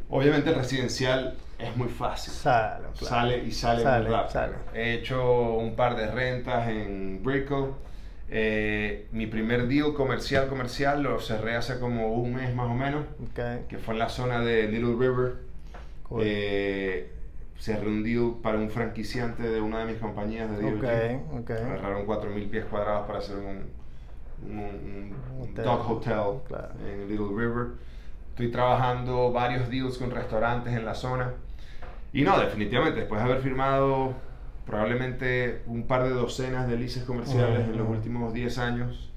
Obviamente 0.09 0.49
el 0.49 0.55
residencial 0.55 1.35
es 1.59 1.75
muy 1.77 1.87
fácil. 1.89 2.33
Sale, 2.33 2.79
claro. 2.79 2.95
Sale 2.95 3.37
y 3.45 3.51
sale, 3.51 3.83
Sale, 3.83 4.03
muy 4.05 4.11
rápido. 4.15 4.31
sale. 4.33 4.53
He 4.73 4.93
hecho 4.95 5.53
un 5.53 5.75
par 5.75 5.95
de 5.95 6.07
rentas 6.11 6.67
en 6.69 7.21
Brickell. 7.23 7.67
Eh, 8.29 9.07
mi 9.11 9.27
primer 9.27 9.67
deal 9.67 9.93
comercial 9.93 10.47
comercial 10.47 11.03
lo 11.03 11.19
cerré 11.19 11.55
hace 11.55 11.79
como 11.79 12.13
un 12.15 12.33
mes 12.33 12.53
más 12.55 12.69
o 12.69 12.73
menos, 12.73 13.05
que 13.69 13.77
fue 13.77 13.93
en 13.93 13.99
la 13.99 14.09
zona 14.09 14.39
de 14.41 14.67
Little 14.67 14.95
River. 14.99 15.33
cool. 16.03 16.21
Eh, 16.25 17.11
cerré 17.57 17.87
un 17.87 18.03
deal 18.03 18.33
para 18.43 18.57
un 18.57 18.69
franquiciante 18.69 19.43
de 19.43 19.61
una 19.61 19.79
de 19.79 19.85
mis 19.93 19.97
compañías 20.01 20.49
de 20.51 20.57
DOG. 20.71 20.77
ok, 21.33 21.39
ok. 21.41 21.51
Agarraron 21.51 22.05
4.000 22.05 22.49
pies 22.49 22.65
cuadrados 22.65 23.05
para 23.07 23.19
hacer 23.19 23.37
un, 23.37 23.69
un, 24.43 24.57
un- 24.59 25.15
un 25.37 25.41
Hotel. 25.51 25.63
dog 25.63 25.91
hotel 25.91 26.41
Claro. 26.47 26.69
en 26.85 27.07
Little 27.07 27.27
River. 27.29 27.67
Estoy 28.35 28.51
trabajando 28.51 29.31
varios 29.31 29.69
deals 29.69 29.97
con 29.97 30.11
restaurantes 30.11 30.73
en 30.73 30.83
la 30.83 30.93
zona. 30.93 31.31
Y 32.11 32.23
no, 32.23 32.37
definitivamente, 32.37 32.99
después 32.99 33.23
de 33.23 33.29
haber 33.31 33.41
firmado 33.41 34.13
probablemente 34.65 35.61
un 35.67 35.83
par 35.87 36.03
de 36.03 36.09
docenas 36.09 36.67
de 36.67 36.75
leases 36.75 37.05
comerciales 37.05 37.61
en 37.61 37.77
los 37.77 37.87
últimos 37.87 38.33
10 38.33 38.57
años, 38.57 39.09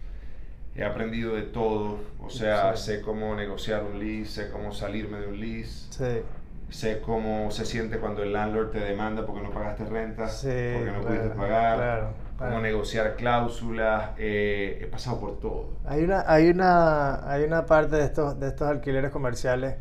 he 0.76 0.84
aprendido 0.84 1.34
de 1.34 1.42
todo. 1.42 1.98
O 2.20 2.30
sea, 2.30 2.76
Sí. 2.76 2.92
sé 2.92 3.00
cómo 3.00 3.34
negociar 3.34 3.82
un 3.82 3.98
lease, 3.98 4.44
sé 4.44 4.50
cómo 4.52 4.70
salirme 4.72 5.18
de 5.18 5.26
un 5.26 5.40
lease. 5.40 5.86
Sí, 5.90 6.22
Sé 6.70 7.00
cómo 7.00 7.50
se 7.50 7.64
siente 7.64 7.98
cuando 7.98 8.22
el 8.22 8.32
landlord 8.34 8.70
te 8.70 8.78
demanda 8.78 9.26
porque 9.26 9.42
no 9.42 9.50
pagaste 9.50 9.84
renta, 9.86 10.28
Sí, 10.28 10.46
porque 10.46 10.92
no 10.92 11.00
claro, 11.00 11.06
pudiste 11.06 11.28
pagar, 11.30 11.76
claro, 11.76 12.08
cómo 12.38 12.60
negociar 12.60 13.16
cláusulas, 13.16 14.10
eh, 14.18 14.78
he 14.82 14.86
pasado 14.86 15.18
por 15.20 15.40
todo. 15.40 15.70
hay 15.84 16.04
una, 16.04 16.24
hay 16.26 16.48
una, 16.48 17.30
hay 17.30 17.42
una 17.44 17.66
parte 17.66 17.96
de 17.96 18.04
estos, 18.04 18.38
de 18.38 18.48
estos 18.48 18.68
alquileres 18.68 19.10
comerciales 19.10 19.74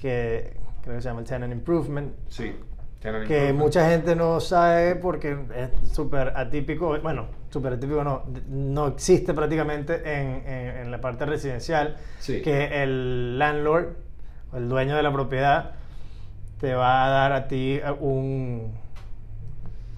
que 0.00 0.56
creo 0.82 0.96
que 0.96 1.02
se 1.02 1.08
llama 1.08 1.20
el 1.20 1.26
tenant 1.26 1.52
improvement, 1.52 2.12
Sí. 2.28 2.54
tenant 3.00 3.26
que 3.26 3.34
improvement. 3.34 3.58
mucha 3.58 3.88
gente 3.90 4.14
no 4.16 4.40
sabe 4.40 4.96
porque 4.96 5.36
es 5.56 5.90
súper 5.92 6.32
atípico, 6.36 6.98
bueno, 7.00 7.26
súper 7.50 7.74
atípico 7.74 8.04
no, 8.04 8.24
no 8.48 8.86
existe 8.88 9.34
prácticamente 9.34 9.94
en, 9.96 10.46
en- 10.46 10.76
en 10.82 10.90
la 10.90 11.00
parte 11.00 11.24
residencial, 11.26 11.96
Sí. 12.18 12.40
que 12.42 12.82
el 12.82 13.38
landlord, 13.38 13.88
el 14.54 14.68
dueño 14.68 14.96
de 14.96 15.02
la 15.02 15.12
propiedad, 15.12 15.72
te 16.60 16.74
va 16.74 17.06
a 17.06 17.08
dar 17.08 17.32
a 17.32 17.48
ti 17.48 17.80
un, 18.00 18.72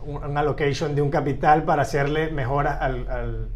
un- 0.04 0.24
una 0.24 0.40
allocation 0.40 0.94
de 0.94 1.02
un 1.02 1.10
capital 1.10 1.64
para 1.64 1.82
hacerle 1.82 2.30
mejoras 2.30 2.80
al, 2.80 3.08
al, 3.08 3.48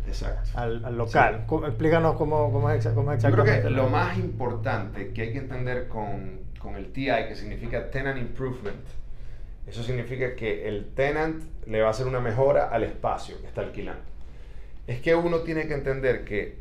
al- 0.54 0.84
al 0.84 0.96
local. 0.98 1.36
Sí. 1.40 1.44
¿Cómo- 1.46 1.66
explícanos 1.66 2.16
cómo, 2.16 2.52
cómo 2.52 2.70
es, 2.70 2.86
cómo 2.88 3.12
es 3.12 3.22
Yo 3.22 3.30
creo 3.30 3.44
exactamente. 3.44 3.62
que 3.68 3.70
lo 3.70 3.88
más 3.88 4.16
importante 4.18 5.12
que 5.12 5.22
hay 5.22 5.32
que 5.32 5.38
entender 5.38 5.88
con, 5.88 6.40
con 6.58 6.76
el 6.76 6.92
TI, 6.92 7.06
que 7.28 7.34
significa 7.36 7.90
Tenant 7.90 8.18
Improvement, 8.18 8.76
eso 9.66 9.82
significa 9.82 10.34
que 10.36 10.68
el 10.68 10.86
tenant 10.94 11.42
le 11.66 11.80
va 11.80 11.88
a 11.88 11.90
hacer 11.90 12.06
una 12.06 12.20
mejora 12.20 12.68
al 12.68 12.84
espacio 12.84 13.40
que 13.40 13.46
está 13.48 13.62
alquilando. 13.62 14.02
Es 14.86 15.00
que 15.00 15.14
uno 15.16 15.38
tiene 15.38 15.66
que 15.66 15.74
entender 15.74 16.24
que 16.24 16.58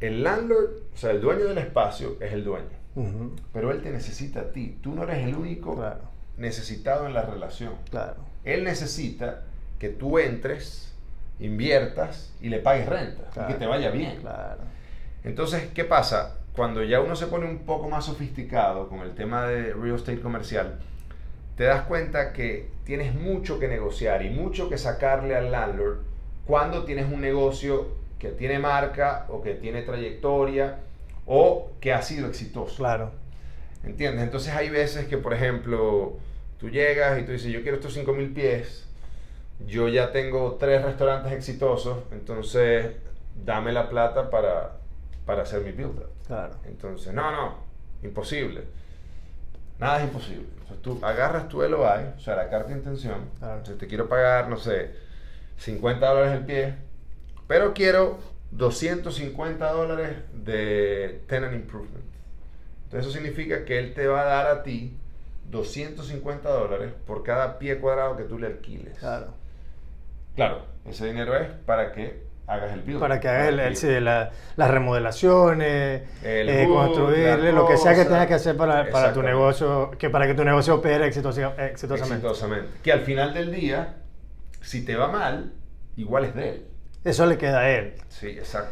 el 0.00 0.22
landlord, 0.22 0.70
o 0.94 0.96
sea, 0.96 1.10
el 1.10 1.20
dueño 1.20 1.44
del 1.46 1.58
espacio 1.58 2.16
es 2.20 2.32
el 2.32 2.44
dueño, 2.44 2.66
Ujú, 2.94 3.32
pero 3.52 3.70
él 3.72 3.82
te 3.82 3.90
necesita 3.90 4.40
a 4.40 4.52
ti. 4.52 4.78
Tú 4.82 4.94
no 4.94 5.02
eres 5.04 5.26
el 5.26 5.34
único 5.34 5.74
Claro, 5.74 6.02
necesitado 6.36 7.06
en 7.06 7.14
la 7.14 7.22
relación. 7.22 7.74
claro. 7.90 8.16
Él 8.44 8.64
necesita 8.64 9.40
que 9.78 9.88
tú 9.88 10.18
entres, 10.18 10.92
inviertas 11.40 12.32
y 12.42 12.50
le 12.50 12.58
pagues 12.58 12.86
renta 12.86 13.22
y 13.30 13.32
Claro, 13.32 13.48
que 13.48 13.54
te 13.54 13.66
vaya 13.66 13.90
bien. 13.90 14.20
Claro. 14.20 14.60
Entonces, 15.24 15.68
¿qué 15.74 15.84
pasa? 15.84 16.38
Cuando 16.54 16.82
ya 16.84 17.00
uno 17.00 17.16
se 17.16 17.26
pone 17.26 17.46
un 17.46 17.60
poco 17.60 17.88
más 17.88 18.04
sofisticado 18.04 18.88
con 18.88 19.00
el 19.00 19.14
tema 19.14 19.46
de 19.46 19.72
real 19.72 19.96
estate 19.96 20.20
comercial, 20.20 20.78
te 21.56 21.64
das 21.64 21.82
cuenta 21.82 22.32
que 22.32 22.70
tienes 22.84 23.14
mucho 23.14 23.58
que 23.58 23.66
negociar 23.66 24.22
y 24.22 24.30
mucho 24.30 24.68
que 24.68 24.76
sacarle 24.76 25.34
al 25.34 25.50
landlord 25.50 26.00
cuando 26.46 26.84
tienes 26.84 27.10
un 27.10 27.20
negocio 27.20 27.96
que 28.18 28.28
tiene 28.28 28.58
marca 28.58 29.26
o 29.28 29.42
que 29.42 29.54
tiene 29.54 29.82
trayectoria 29.82 30.80
o 31.26 31.70
que 31.80 31.92
ha 31.92 32.02
sido 32.02 32.28
exitoso. 32.28 32.76
Claro. 32.76 33.12
¿Entiendes? 33.86 34.24
Entonces 34.24 34.54
hay 34.54 34.70
veces 34.70 35.06
que, 35.06 35.18
por 35.18 35.34
ejemplo, 35.34 36.16
tú 36.58 36.70
llegas 36.70 37.18
y 37.20 37.24
tú 37.24 37.32
dices, 37.32 37.52
yo 37.52 37.62
quiero 37.62 37.76
estos 37.76 37.96
5.000 37.96 38.32
pies, 38.34 38.86
yo 39.66 39.88
ya 39.88 40.10
tengo 40.12 40.56
tres 40.58 40.82
restaurantes 40.82 41.32
exitosos, 41.32 41.98
entonces 42.10 42.96
dame 43.44 43.72
la 43.72 43.88
plata 43.88 44.30
para, 44.30 44.78
para 45.26 45.42
hacer 45.42 45.62
mi 45.62 45.72
build-up. 45.72 46.08
Claro. 46.26 46.54
Entonces, 46.66 47.12
no, 47.12 47.30
no, 47.30 47.56
imposible. 48.02 48.62
Nada 49.78 49.98
es 49.98 50.04
imposible. 50.04 50.46
Entonces 50.60 50.82
tú 50.82 50.98
agarras 51.04 51.48
tu 51.48 51.60
LOI, 51.60 52.14
o 52.16 52.20
sea, 52.20 52.36
la 52.36 52.48
carta 52.48 52.70
de 52.70 52.78
intención, 52.78 53.28
Claro. 53.38 53.58
entonces 53.58 53.78
te 53.78 53.86
quiero 53.86 54.08
pagar, 54.08 54.48
no 54.48 54.56
sé, 54.56 54.92
50 55.58 56.06
dólares 56.08 56.32
el 56.38 56.46
pie, 56.46 56.74
pero 57.46 57.74
quiero 57.74 58.18
250 58.52 59.70
dólares 59.72 60.16
de 60.32 61.22
tenant 61.28 61.54
improvement. 61.54 62.04
Entonces 62.94 63.10
eso 63.12 63.18
significa 63.24 63.64
que 63.64 63.76
él 63.80 63.92
te 63.92 64.06
va 64.06 64.20
a 64.22 64.24
dar 64.24 64.46
a 64.46 64.62
ti 64.62 64.96
250 65.50 66.48
dólares 66.48 66.92
por 67.08 67.24
cada 67.24 67.58
pie 67.58 67.78
cuadrado 67.78 68.16
que 68.16 68.22
tú 68.22 68.38
le 68.38 68.46
alquiles. 68.46 68.96
Claro. 68.98 69.34
Claro, 70.36 70.62
ese 70.88 71.06
dinero 71.06 71.36
es 71.36 71.48
para 71.66 71.90
que 71.90 72.22
hagas 72.46 72.72
el 72.72 72.82
build. 72.82 73.00
Para 73.00 73.18
que 73.18 73.26
hagas 73.28 73.48
el, 73.48 73.58
el- 73.58 73.76
sí, 73.76 73.88
la- 73.98 74.30
las 74.54 74.70
remodelaciones, 74.70 76.02
El 76.22 76.48
eh, 76.48 76.68
construirle, 76.68 77.50
lo 77.52 77.66
que 77.66 77.76
sea 77.76 77.96
que 77.96 78.04
tengas 78.04 78.28
que 78.28 78.34
hacer 78.34 78.56
para, 78.56 78.88
para 78.90 79.12
tu 79.12 79.22
negocio, 79.24 79.90
que 79.98 80.08
para 80.08 80.28
que 80.28 80.34
tu 80.34 80.44
negocio 80.44 80.76
opere 80.76 81.04
exitosi- 81.08 81.52
exitosamente. 81.58 82.26
Exitosamente. 82.26 82.68
Que 82.84 82.92
al 82.92 83.00
final 83.00 83.34
del 83.34 83.50
día, 83.52 83.96
si 84.60 84.84
te 84.84 84.94
va 84.94 85.08
mal, 85.08 85.52
igual 85.96 86.26
es 86.26 86.34
de 86.36 86.48
él. 86.48 86.66
Eso 87.02 87.26
le 87.26 87.38
queda 87.38 87.58
a 87.60 87.70
él. 87.70 87.94
Sí, 88.08 88.28
exacto. 88.28 88.70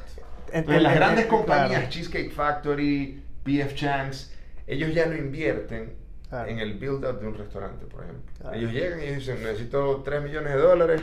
en- 0.53 0.83
las 0.83 0.95
grandes 0.95 1.27
compañías, 1.27 1.71
claro. 1.71 1.89
Cheesecake 1.91 2.31
Factory, 2.31 3.22
PF 3.45 3.75
Chang's, 3.75 4.33
ellos 4.67 4.95
ya 4.95 5.07
no 5.07 5.17
invierten 5.17 6.01
Claro. 6.29 6.49
en 6.49 6.61
el 6.61 6.75
build-up 6.79 7.21
de 7.21 7.27
un 7.27 7.35
restaurante, 7.37 7.85
por 7.85 8.05
ejemplo. 8.05 8.33
Claro. 8.41 8.57
Ellos 8.57 8.73
llegan 8.73 9.03
y 9.03 9.07
dicen, 9.07 9.43
necesito 9.43 10.01
3 10.03 10.23
millones 10.23 10.55
de 10.55 10.59
dólares, 10.61 11.03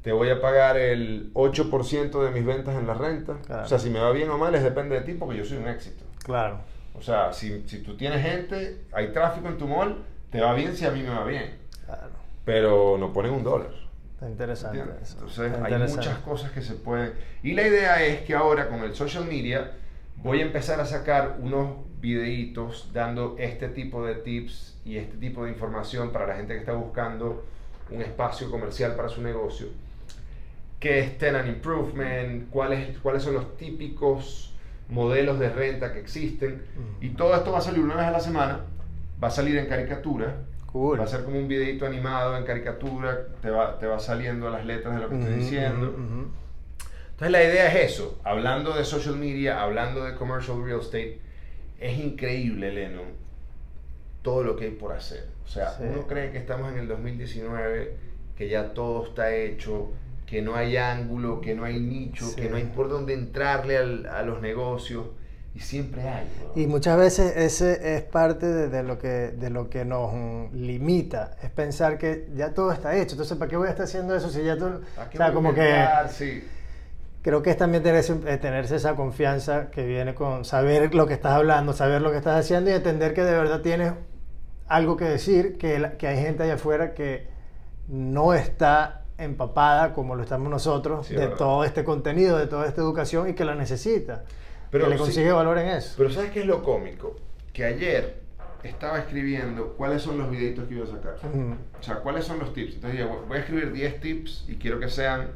te 0.00 0.12
voy 0.12 0.30
a 0.30 0.40
pagar 0.40 0.78
el 0.78 1.30
8% 1.34 2.24
de 2.24 2.30
mis 2.30 2.46
ventas 2.46 2.74
en 2.74 2.86
la 2.86 2.94
renta. 2.94 3.36
Claro. 3.44 3.64
O 3.64 3.66
sea, 3.66 3.78
si 3.78 3.90
me 3.90 3.98
va 4.00 4.12
bien 4.12 4.30
o 4.30 4.38
mal, 4.38 4.54
es 4.54 4.62
depende 4.62 4.94
de 4.94 5.02
ti 5.02 5.12
porque 5.12 5.36
yo 5.36 5.44
soy 5.44 5.58
un 5.58 5.68
éxito. 5.68 6.04
Claro. 6.24 6.60
O 6.94 7.02
sea, 7.02 7.34
si, 7.34 7.64
si 7.68 7.82
tú 7.82 7.98
tienes 7.98 8.22
gente, 8.22 8.80
hay 8.92 9.08
tráfico 9.08 9.48
en 9.48 9.58
tu 9.58 9.66
mall, 9.68 10.02
te 10.30 10.40
va 10.40 10.54
bien 10.54 10.74
si 10.74 10.86
a 10.86 10.90
mí 10.90 11.02
me 11.02 11.10
va 11.10 11.24
bien. 11.26 11.58
Claro. 11.84 12.10
pero 12.46 12.96
no 12.98 13.12
ponen 13.12 13.32
un 13.32 13.44
dólar. 13.44 13.70
Está 14.14 14.28
interesante. 14.30 14.82
eso. 15.02 15.16
Entonces 15.18 15.52
Está 15.52 15.66
hay 15.66 15.78
muchas 15.78 16.18
cosas 16.20 16.50
que 16.52 16.62
se 16.62 16.74
pueden... 16.76 17.12
Y 17.42 17.52
la 17.52 17.66
idea 17.68 18.02
es 18.02 18.22
que 18.22 18.34
ahora 18.34 18.68
con 18.68 18.80
el 18.84 18.94
social 18.94 19.26
media 19.26 19.72
voy 20.22 20.40
a 20.40 20.42
empezar 20.42 20.80
a 20.80 20.84
sacar 20.86 21.36
unos 21.40 21.76
videitos 22.00 22.90
dando 22.92 23.36
este 23.38 23.68
tipo 23.68 24.04
de 24.04 24.14
tips 24.16 24.78
y 24.84 24.96
este 24.96 25.16
tipo 25.16 25.44
de 25.44 25.50
información 25.50 26.10
para 26.12 26.26
la 26.26 26.36
gente 26.36 26.54
que 26.54 26.60
está 26.60 26.72
buscando 26.72 27.44
un 27.90 28.02
espacio 28.02 28.50
comercial 28.50 28.94
para 28.94 29.08
su 29.08 29.22
negocio. 29.22 29.68
¿Qué 30.80 31.00
es 31.00 31.18
tenant 31.18 31.48
improvement? 31.48 32.48
¿Cuáles, 32.50 32.98
¿Cuáles 32.98 33.22
son 33.22 33.34
los 33.34 33.56
típicos 33.56 34.54
modelos 34.88 35.38
de 35.38 35.48
renta 35.48 35.92
que 35.92 36.00
existen? 36.00 36.62
Y 37.00 37.10
todo 37.10 37.34
esto 37.34 37.52
va 37.52 37.58
a 37.58 37.62
salir 37.62 37.80
una 37.82 37.96
vez 37.96 38.04
a 38.04 38.10
la 38.10 38.20
semana. 38.20 38.60
Va 39.22 39.28
a 39.28 39.30
salir 39.30 39.56
en 39.56 39.66
caricatura. 39.66 40.36
Cool. 40.66 41.00
Va 41.00 41.04
a 41.04 41.06
ser 41.06 41.24
como 41.24 41.38
un 41.38 41.48
videito 41.48 41.86
animado 41.86 42.36
en 42.36 42.44
caricatura, 42.44 43.28
te 43.40 43.48
va, 43.50 43.78
te 43.78 43.86
va 43.86 43.98
saliendo 43.98 44.50
las 44.50 44.66
letras 44.66 44.94
de 44.94 45.00
lo 45.00 45.08
que 45.08 45.14
estoy 45.14 45.30
Ujú, 45.30 45.40
diciendo. 45.40 45.88
ujú, 45.88 46.02
ujú. 46.02 46.30
Entonces 47.16 47.32
la 47.32 47.42
idea 47.44 47.72
es 47.72 47.92
eso, 47.92 48.18
hablando 48.24 48.74
de 48.76 48.84
social 48.84 49.16
media, 49.16 49.62
hablando 49.62 50.04
de 50.04 50.14
commercial 50.16 50.62
real 50.62 50.80
estate, 50.80 51.18
es 51.80 51.98
increíble, 51.98 52.70
Lennon, 52.72 53.06
todo 54.22 54.42
lo 54.42 54.54
que 54.56 54.66
hay 54.66 54.70
por 54.72 54.92
hacer. 54.92 55.24
O 55.44 55.48
sea, 55.48 55.70
Sí. 55.70 55.84
uno 55.88 56.06
cree 56.06 56.30
que 56.30 56.36
estamos 56.38 56.70
en 56.72 56.78
el 56.78 56.88
2019, 56.88 57.96
que 58.36 58.48
ya 58.50 58.74
todo 58.74 59.06
está 59.06 59.34
hecho, 59.34 59.92
que 60.26 60.42
no 60.42 60.56
hay 60.56 60.76
ángulo, 60.76 61.40
que 61.40 61.54
no 61.54 61.64
hay 61.64 61.80
nicho, 61.80 62.26
Sí. 62.26 62.36
que 62.36 62.50
no 62.50 62.56
hay 62.56 62.64
por 62.64 62.90
dónde 62.90 63.14
entrarle 63.14 63.78
al- 63.78 64.06
a 64.06 64.22
los 64.22 64.42
negocios, 64.42 65.06
y 65.54 65.60
siempre 65.60 66.02
hay. 66.02 66.26
Y 66.54 66.66
muchas 66.66 66.98
veces 66.98 67.34
ese 67.34 67.96
es 67.96 68.02
parte 68.02 68.44
de, 68.46 68.68
de 68.68 68.82
lo 68.82 68.98
que, 68.98 69.08
de 69.08 69.48
lo 69.48 69.70
que 69.70 69.86
nos 69.86 70.52
limita, 70.52 71.36
es 71.42 71.48
pensar 71.48 71.96
que 71.96 72.28
ya 72.34 72.52
todo 72.52 72.72
está 72.72 72.94
hecho, 72.94 73.12
entonces 73.12 73.38
¿para 73.38 73.48
qué 73.48 73.56
voy 73.56 73.68
a 73.68 73.70
estar 73.70 73.84
haciendo 73.84 74.14
eso 74.14 74.28
si 74.28 74.44
ya 74.44 74.58
todo... 74.58 74.82
¿A 74.98 75.08
qué 75.08 75.16
O 75.16 75.18
sea, 75.18 75.32
como 75.32 75.54
que? 75.54 75.74
Sí. 76.10 76.44
Creo 77.26 77.42
que 77.42 77.50
es 77.50 77.56
también 77.56 77.82
tenerse, 77.82 78.14
eh, 78.26 78.36
tenerse 78.36 78.76
esa 78.76 78.94
confianza 78.94 79.68
que 79.72 79.84
viene 79.84 80.14
con 80.14 80.44
saber 80.44 80.94
lo 80.94 81.08
que 81.08 81.14
estás 81.14 81.32
hablando, 81.32 81.72
saber 81.72 82.00
lo 82.00 82.12
que 82.12 82.18
estás 82.18 82.38
haciendo 82.38 82.70
y 82.70 82.74
entender 82.74 83.14
que 83.14 83.24
de 83.24 83.32
verdad 83.32 83.62
tienes 83.62 83.94
algo 84.68 84.96
que 84.96 85.06
decir, 85.06 85.58
que, 85.58 85.80
la- 85.80 85.98
que 85.98 86.06
hay 86.06 86.18
gente 86.18 86.44
allá 86.44 86.54
afuera 86.54 86.94
que 86.94 87.26
no 87.88 88.32
está 88.32 89.02
empapada 89.18 89.92
como 89.92 90.14
lo 90.14 90.22
estamos 90.22 90.48
nosotros 90.48 91.08
Sí, 91.08 91.14
de 91.14 91.22
verdad. 91.22 91.36
todo 91.36 91.64
este 91.64 91.82
contenido, 91.82 92.38
de 92.38 92.46
toda 92.46 92.64
esta 92.68 92.80
educación 92.80 93.28
y 93.28 93.34
que 93.34 93.44
la 93.44 93.56
necesita. 93.56 94.22
Pero 94.70 94.84
que 94.84 94.90
le 94.90 94.96
sí- 94.96 95.02
consigue 95.02 95.32
valor 95.32 95.58
en 95.58 95.66
eso. 95.68 95.94
Pero 95.98 96.10
¿sabes 96.10 96.30
qué 96.30 96.40
es 96.40 96.46
lo 96.46 96.62
cómico? 96.62 97.16
Que 97.52 97.64
ayer 97.64 98.20
estaba 98.62 98.98
escribiendo 99.00 99.74
cuáles 99.76 100.00
son 100.02 100.16
los 100.18 100.30
videitos 100.30 100.68
que 100.68 100.74
iba 100.74 100.84
a 100.84 100.88
sacar. 100.88 101.16
Ujú. 101.28 101.54
O 101.80 101.82
sea, 101.82 101.96
cuáles 101.96 102.24
son 102.24 102.38
los 102.38 102.52
tips. 102.52 102.74
Entonces 102.74 103.04
voy 103.26 103.36
a 103.36 103.40
escribir 103.40 103.72
10 103.72 104.00
tips 104.00 104.44
y 104.48 104.56
quiero 104.56 104.78
que 104.78 104.88
sean 104.88 105.28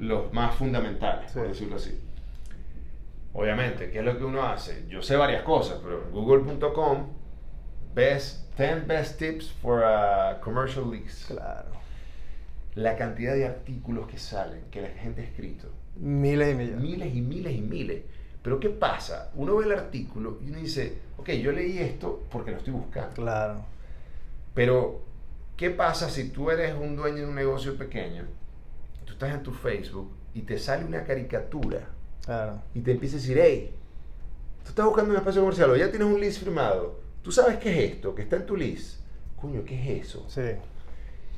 los 0.00 0.32
más 0.32 0.54
fundamentales, 0.56 1.30
por 1.32 1.42
Sí. 1.42 1.48
decirlo 1.48 1.76
así. 1.76 2.00
Obviamente, 3.32 3.90
¿qué 3.90 4.00
es 4.00 4.04
lo 4.04 4.18
que 4.18 4.24
uno 4.24 4.42
hace? 4.42 4.84
Yo 4.88 5.02
sé 5.02 5.16
varias 5.16 5.42
cosas, 5.44 5.78
pero 5.82 6.10
google.com, 6.10 7.06
best, 7.94 8.56
10 8.58 8.86
best 8.86 9.18
tips 9.18 9.52
for 9.52 9.84
a 9.84 10.40
commercial 10.42 10.90
lease. 10.90 11.32
Claro. 11.32 11.70
La 12.74 12.96
cantidad 12.96 13.34
de 13.34 13.46
artículos 13.46 14.06
que 14.08 14.18
salen, 14.18 14.62
que 14.70 14.80
la 14.82 14.88
gente 14.88 15.20
ha 15.22 15.24
escrito. 15.24 15.68
Miles 15.96 16.52
y 16.52 16.54
millones. 16.56 16.80
miles 16.80 17.14
y 17.14 17.20
miles 17.20 17.52
y 17.56 17.60
miles. 17.60 18.02
Pero 18.42 18.58
¿qué 18.58 18.70
pasa? 18.70 19.30
Uno 19.34 19.56
ve 19.56 19.66
el 19.66 19.72
artículo 19.72 20.38
y 20.44 20.48
uno 20.50 20.58
dice, 20.58 20.98
ok, 21.18 21.30
yo 21.32 21.52
leí 21.52 21.78
esto 21.78 22.22
porque 22.30 22.52
lo 22.52 22.56
estoy 22.56 22.72
buscando. 22.72 23.14
Claro. 23.14 23.64
Pero, 24.54 25.02
¿qué 25.56 25.70
pasa 25.70 26.08
si 26.08 26.30
tú 26.30 26.50
eres 26.50 26.74
un 26.74 26.96
dueño 26.96 27.18
de 27.18 27.26
un 27.26 27.34
negocio 27.34 27.76
pequeño? 27.76 28.24
Tú 29.10 29.14
estás 29.14 29.34
en 29.34 29.42
tu 29.42 29.52
Facebook 29.52 30.08
y 30.34 30.42
te 30.42 30.56
sale 30.56 30.84
una 30.84 31.02
caricatura 31.02 31.80
Claro. 32.24 32.62
y 32.74 32.80
te 32.80 32.92
empieza 32.92 33.16
a 33.16 33.18
decir, 33.20 33.38
hey, 33.42 33.74
tú 34.62 34.68
estás 34.68 34.86
buscando 34.86 35.10
un 35.10 35.16
espacio 35.16 35.40
comercial 35.40 35.70
o 35.70 35.76
ya 35.76 35.90
tienes 35.90 36.06
un 36.06 36.20
lease 36.20 36.38
firmado. 36.38 37.00
¿Tú 37.20 37.32
sabes 37.32 37.56
qué 37.58 37.70
es 37.86 37.92
esto? 37.94 38.14
Que 38.14 38.22
está 38.22 38.36
en 38.36 38.46
tu 38.46 38.56
lease. 38.56 38.98
Coño, 39.40 39.64
¿qué 39.64 39.98
es 39.98 40.06
eso? 40.06 40.24
Sí. 40.28 40.42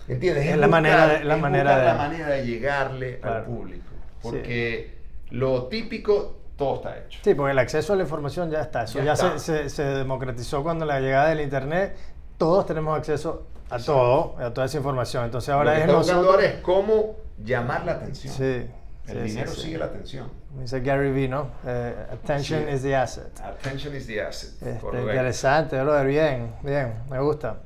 ¿Entiendes? 0.06 0.46
Es 0.48 0.56
la 0.58 0.68
manera 0.68 1.06
de- 1.06 1.24
la 1.24 1.36
es 1.36 1.40
manera 1.40 1.62
buscar 1.70 1.80
de- 1.80 1.86
la 1.86 1.94
manera 1.94 2.28
de 2.28 2.46
llegarle 2.46 3.14
al 3.14 3.20
Claro. 3.20 3.44
público. 3.46 3.84
Sí. 3.90 4.18
Porque 4.22 4.94
lo 5.30 5.64
típico, 5.68 6.40
todo 6.58 6.76
está 6.76 6.98
hecho. 6.98 7.20
Sí, 7.24 7.34
porque 7.34 7.52
el 7.52 7.58
acceso 7.58 7.94
a 7.94 7.96
la 7.96 8.02
información 8.02 8.50
ya 8.50 8.60
está. 8.60 8.82
Eso 8.84 8.98
Ya 8.98 9.04
ya, 9.06 9.12
está. 9.14 9.38
Se, 9.38 9.62
se- 9.62 9.70
se 9.70 9.82
democratizó 9.82 10.62
cuando 10.62 10.84
la 10.84 11.00
llegada 11.00 11.30
del 11.30 11.40
Internet. 11.40 11.96
Todos 12.42 12.66
tenemos 12.66 12.98
acceso 12.98 13.46
a 13.70 13.78
todo, 13.78 14.36
a 14.38 14.52
toda 14.52 14.66
esa 14.66 14.76
información. 14.78 15.24
Entonces 15.24 15.48
ahora 15.50 15.70
lo 15.72 15.76
que 15.76 15.80
es 15.82 15.86
nosotros. 15.86 16.26
ahora 16.26 16.44
es 16.46 16.54
cómo 16.56 17.16
llamar 17.42 17.84
la 17.84 17.92
atención. 17.92 18.34
Sí. 18.34 18.42
El 18.44 18.68
sí, 19.06 19.12
sí, 19.14 19.20
dinero 19.22 19.50
sí. 19.52 19.60
sigue 19.62 19.78
la 19.78 19.84
atención. 19.86 20.30
Dice 20.60 20.80
Gary 20.80 21.10
Vee, 21.12 21.28
¿no? 21.28 21.48
Eh, 21.66 21.94
attention 22.12 22.64
Sí. 22.68 22.74
is 22.74 22.82
the 22.82 22.94
asset. 22.96 23.40
Attention 23.40 23.94
is 23.96 24.06
the 24.06 24.20
asset. 24.22 24.50
Este, 24.62 25.00
interesante, 25.00 25.80
brother. 25.82 26.06
Bien, 26.06 26.54
bien. 26.62 26.94
Me 27.10 27.20
gusta. 27.20 27.60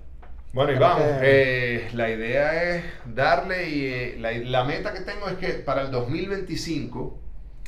Bueno, 0.53 0.73
y 0.73 0.79
vamos. 0.79 1.03
eh, 1.23 1.89
la 1.93 2.09
idea 2.11 2.63
es 2.77 2.85
darle 3.07 3.69
y 3.69 3.87
eh, 3.87 4.17
la, 4.19 4.33
la 4.33 4.65
meta 4.65 4.93
que 4.95 5.01
tengo 5.01 5.29
es 5.29 5.35
que 5.37 5.49
para 5.55 5.83
el 5.83 5.91
2025 5.91 7.19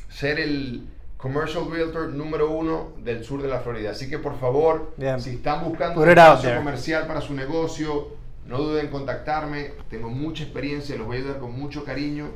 ser 0.09 0.39
el 0.39 0.87
commercial 1.19 1.69
realtor 1.69 2.13
número 2.13 2.49
uno 2.49 2.93
del 3.03 3.25
sur 3.25 3.41
de 3.41 3.49
la 3.49 3.59
Florida. 3.59 3.91
Así 3.91 4.09
que 4.09 4.17
por 4.17 4.39
favor, 4.39 4.93
si 5.19 5.31
están 5.31 5.65
buscando 5.65 6.01
un 6.01 6.09
espacio 6.09 6.55
comercial 6.55 7.07
para 7.07 7.19
su 7.19 7.33
negocio, 7.33 8.07
no 8.47 8.57
duden 8.57 8.85
en 8.85 8.91
contactarme. 8.91 9.73
Tengo 9.89 10.09
mucha 10.09 10.43
experiencia, 10.43 10.95
los 10.95 11.05
voy 11.05 11.17
a 11.17 11.19
ayudar 11.19 11.39
con 11.39 11.51
mucho 11.51 11.83
cariño 11.83 12.29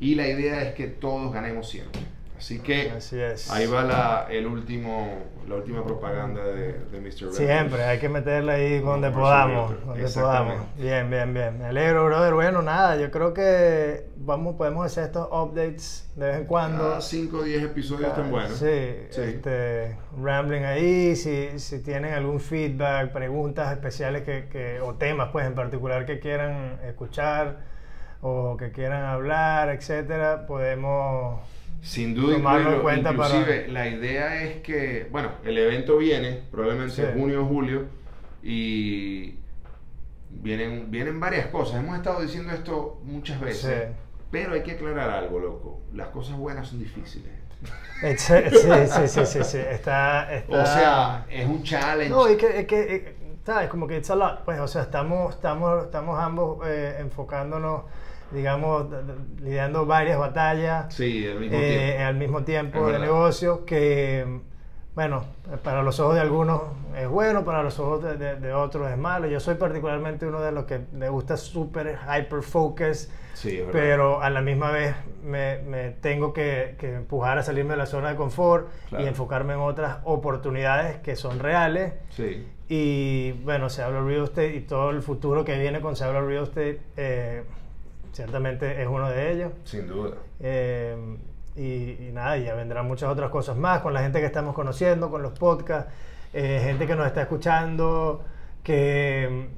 y 0.00 0.14
la 0.14 0.26
idea 0.26 0.62
es 0.62 0.74
que 0.74 0.86
todos 0.86 1.34
ganemos 1.34 1.68
siempre. 1.68 2.00
Así 2.36 2.58
que 2.58 2.90
Así 2.90 3.18
es. 3.20 3.48
ahí 3.50 3.66
va 3.66 3.84
la, 3.84 4.26
el 4.28 4.46
último, 4.46 5.22
la 5.48 5.54
última 5.54 5.84
propaganda 5.84 6.44
de, 6.44 6.72
de 6.90 7.00
Mr. 7.00 7.32
Siempre, 7.32 7.84
hay 7.84 7.98
que 8.00 8.08
meterla 8.08 8.54
ahí 8.54 8.80
donde 8.80 9.10
podamos, 9.10 9.72
donde 9.86 10.08
podamos. 10.08 10.56
Bien, 10.76 11.08
bien, 11.08 11.32
bien. 11.32 11.58
Me 11.58 11.66
alegro, 11.66 12.04
brother. 12.06 12.34
Bueno, 12.34 12.60
nada, 12.60 12.96
yo 12.96 13.10
creo 13.10 13.32
que 13.32 14.08
vamos, 14.16 14.56
podemos 14.56 14.84
hacer 14.84 15.04
estos 15.04 15.28
updates 15.30 16.10
de 16.16 16.26
vez 16.26 16.36
en 16.38 16.44
cuando. 16.46 16.82
Cada 16.82 17.00
5 17.00 17.36
o 17.38 17.42
10 17.44 17.62
episodios 17.62 18.08
están 18.10 18.30
buenos. 18.30 18.58
Sí, 18.58 18.96
Sí. 19.10 19.20
Este, 19.22 19.96
rambling 20.20 20.64
ahí, 20.64 21.14
si, 21.16 21.58
si 21.60 21.78
tienen 21.82 22.12
algún 22.14 22.40
feedback, 22.40 23.12
preguntas 23.12 23.70
especiales 23.72 24.22
que, 24.22 24.48
que- 24.50 24.80
o 24.80 24.94
temas 24.94 25.28
pues 25.30 25.46
en 25.46 25.54
particular 25.54 26.04
que 26.04 26.18
quieran 26.18 26.80
escuchar 26.84 27.58
o 28.20 28.56
que 28.56 28.72
quieran 28.72 29.04
hablar, 29.04 29.68
etcétera, 29.68 30.46
podemos 30.46 31.40
Sin 31.84 32.14
duda, 32.14 32.36
Tomarlo 32.36 32.60
en 32.60 32.76
incluirlo. 32.76 32.82
cuenta 32.82 33.10
inclusive 33.12 33.60
para- 33.60 33.72
la 33.72 33.86
idea 33.88 34.42
es 34.42 34.62
que, 34.62 35.06
bueno, 35.12 35.32
el 35.44 35.58
evento 35.58 35.98
viene 35.98 36.40
probablemente 36.50 36.94
Sí. 36.96 37.02
en 37.02 37.12
junio 37.20 37.42
o 37.42 37.46
julio 37.46 37.84
y 38.42 39.34
vienen, 40.30 40.90
vienen 40.90 41.20
varias 41.20 41.46
cosas. 41.48 41.80
Hemos 41.80 41.96
estado 41.96 42.20
diciendo 42.22 42.52
esto 42.52 43.00
muchas 43.04 43.40
veces, 43.40 43.88
Sí. 43.88 43.94
pero 44.30 44.54
hay 44.54 44.62
que 44.62 44.72
aclarar 44.72 45.10
algo, 45.10 45.38
loco. 45.38 45.80
Las 45.92 46.08
cosas 46.08 46.36
buenas 46.36 46.68
son 46.68 46.78
difíciles. 46.78 47.30
Sí, 48.00 48.16
sí, 48.18 49.08
sí, 49.08 49.26
sí, 49.26 49.44
sí, 49.44 49.58
Está, 49.58 50.34
está- 50.34 50.62
O 50.62 50.66
sea, 50.66 51.26
es 51.30 51.46
un 51.46 51.62
challenge. 51.62 52.10
No, 52.10 52.30
y 52.30 52.36
que, 52.36 52.60
es 52.60 52.66
que 52.66 53.14
¿sabes? 53.46 53.68
Como 53.68 53.86
que 53.86 53.98
it's 53.98 54.10
a 54.10 54.16
lot, 54.16 54.42
pues, 54.44 54.58
o 54.58 54.66
sea, 54.66 54.82
estamos, 54.82 55.34
estamos, 55.34 55.84
estamos 55.84 56.18
ambos 56.18 56.66
eh, 56.66 56.96
enfocándonos, 56.98 57.82
digamos, 58.34 58.86
lidiando 59.40 59.86
varias 59.86 60.18
batallas 60.18 60.92
sí, 60.94 61.26
al 61.26 61.38
mismo 61.40 61.56
eh, 61.56 61.60
tiempo. 61.94 62.04
al 62.04 62.14
mismo 62.16 62.42
tiempo 62.44 62.78
de 62.86 62.92
verdad. 62.92 63.00
negocio 63.06 63.64
que, 63.64 64.40
bueno, 64.94 65.24
para 65.62 65.82
los 65.82 65.98
ojos 66.00 66.14
de 66.16 66.20
algunos 66.20 66.60
es 66.96 67.08
bueno, 67.08 67.44
para 67.44 67.62
los 67.62 67.78
ojos 67.80 68.02
de, 68.02 68.16
de- 68.16 68.36
de 68.36 68.52
otros 68.52 68.90
es 68.90 68.96
malo. 68.98 69.26
Yo 69.26 69.40
soy 69.40 69.54
particularmente 69.56 70.26
uno 70.26 70.40
de 70.40 70.52
los 70.52 70.64
que 70.64 70.80
me 70.92 71.08
gusta 71.08 71.36
súper 71.36 71.98
hyper 72.06 72.42
focus, 72.42 73.08
Sí, 73.34 73.60
pero 73.72 74.22
a 74.22 74.30
la 74.30 74.40
misma 74.42 74.70
vez 74.70 74.94
me, 75.24 75.58
me 75.62 75.90
tengo 75.90 76.32
que, 76.32 76.76
que 76.78 76.94
empujar 76.94 77.36
a 77.38 77.42
salirme 77.42 77.72
de 77.72 77.78
la 77.78 77.86
zona 77.86 78.10
de 78.10 78.14
confort 78.16 78.68
Claro. 78.90 79.04
y 79.04 79.08
enfocarme 79.08 79.54
en 79.54 79.58
otras 79.60 79.98
oportunidades 80.04 80.98
que 80.98 81.16
son 81.16 81.40
reales. 81.40 81.94
Sí. 82.10 82.46
Y 82.68 83.32
bueno, 83.42 83.68
se 83.70 83.82
habla 83.82 84.00
real 84.02 84.22
estate 84.24 84.54
y 84.54 84.60
todo 84.60 84.90
el 84.90 85.02
futuro 85.02 85.44
que 85.44 85.58
viene 85.58 85.80
con 85.80 85.96
se 85.96 86.04
habla 86.04 86.20
real 86.20 86.44
estate, 86.44 86.80
eh, 86.96 87.42
ciertamente 88.14 88.80
es 88.80 88.88
uno 88.88 89.10
de 89.10 89.32
ellos. 89.32 89.52
Sin 89.64 89.86
duda. 89.88 90.16
Eh, 90.40 90.96
y, 91.56 92.10
nada, 92.12 92.36
ya 92.36 92.54
vendrán 92.54 92.86
muchas 92.86 93.10
otras 93.10 93.30
cosas 93.30 93.56
más 93.56 93.80
con 93.80 93.92
la 93.92 94.00
gente 94.00 94.20
que 94.20 94.26
estamos 94.26 94.54
conociendo, 94.54 95.10
con 95.10 95.22
los 95.22 95.38
podcasts, 95.38 95.92
eh, 96.32 96.60
gente 96.64 96.86
que 96.86 96.96
nos 96.96 97.06
está 97.06 97.22
escuchando, 97.22 98.24
que 98.62 99.48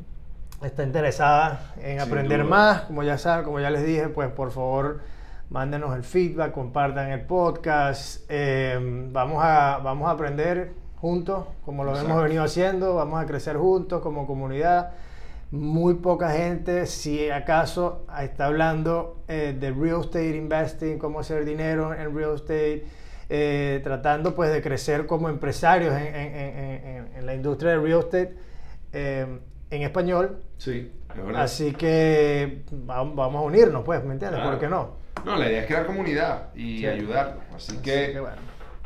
mm, 0.61 0.65
está 0.65 0.83
interesada 0.83 1.75
en 1.81 2.01
aprender 2.01 2.45
más. 2.45 2.83
Como 2.83 3.03
ya 3.03 3.19
saben, 3.19 3.45
como 3.45 3.61
ya 3.61 3.71
les 3.71 3.85
dije, 3.85 4.09
pues 4.09 4.31
por 4.31 4.51
favor 4.51 5.01
mándenos 5.49 5.95
el 5.95 6.03
feedback, 6.03 6.53
compartan 6.53 7.11
el 7.11 7.21
podcast. 7.21 8.25
Eh, 8.29 8.79
vamos, 9.13 9.43
a, 9.43 9.79
vamos 9.83 10.09
a 10.09 10.13
aprender 10.13 10.73
juntos, 10.97 11.47
como 11.65 11.85
lo 11.85 11.99
hemos 11.99 12.23
venido 12.23 12.43
haciendo, 12.43 12.95
vamos 12.95 13.23
a 13.23 13.27
crecer 13.27 13.57
juntos 13.57 14.01
como 14.01 14.27
comunidad. 14.27 14.93
Muy 15.51 15.95
poca 15.95 16.31
gente, 16.31 16.87
si 16.87 17.31
acaso, 17.31 18.05
está 18.21 18.47
hablando 18.47 19.23
eh, 19.29 19.57
de 19.59 19.71
real 19.71 20.01
estate 20.01 20.37
investing, 20.37 20.99
cómo 20.99 21.21
hacer 21.21 21.45
dinero 21.45 21.95
en 21.95 22.15
real 22.17 22.35
estate, 22.35 22.85
eh, 23.29 23.81
tratando 23.85 24.35
pues 24.35 24.53
de 24.53 24.61
crecer 24.61 25.07
como 25.07 25.29
empresarios 25.29 25.95
en, 25.95 26.15
en, 26.15 27.09
en, 27.17 27.27
la 27.27 27.35
industria 27.35 27.73
de 27.73 27.79
real 27.79 28.01
estate 28.01 28.37
en 28.93 29.83
español. 29.83 30.43
Sí, 30.59 30.93
es 31.11 31.25
verdad. 31.25 31.43
Así 31.43 31.73
que 31.73 32.63
vamos 32.71 33.37
a 33.37 33.41
unirnos, 33.41 33.85
pues, 33.85 34.03
¿me 34.05 34.15
entiendes? 34.15 34.41
¿Por 34.41 34.59
qué 34.59 34.69
no? 34.69 34.97
No, 35.25 35.37
la 35.37 35.49
idea 35.49 35.61
es 35.63 35.67
crear 35.67 35.87
comunidad 35.87 36.55
y 36.55 36.87
ayudarnos. 36.87 37.45
Así, 37.55 37.79
que, 37.79 38.21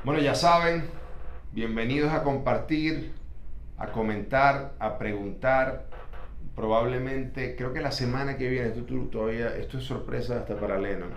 bueno. 0.04 0.20
ya 0.20 0.34
saben, 0.34 0.84
bienvenidos 1.52 2.12
a 2.12 2.22
compartir, 2.22 3.12
a 3.76 3.88
comentar, 3.88 4.72
a 4.78 4.98
preguntar. 4.98 5.89
Probablemente, 6.54 7.56
creo 7.56 7.72
que 7.72 7.80
la 7.80 7.92
semana 7.92 8.36
que 8.36 8.48
viene, 8.48 8.68
esto, 8.68 8.82
todavía, 9.10 9.56
esto 9.56 9.78
es 9.78 9.84
sorpresa 9.84 10.40
hasta 10.40 10.58
para 10.58 10.78
Lennon. 10.78 11.10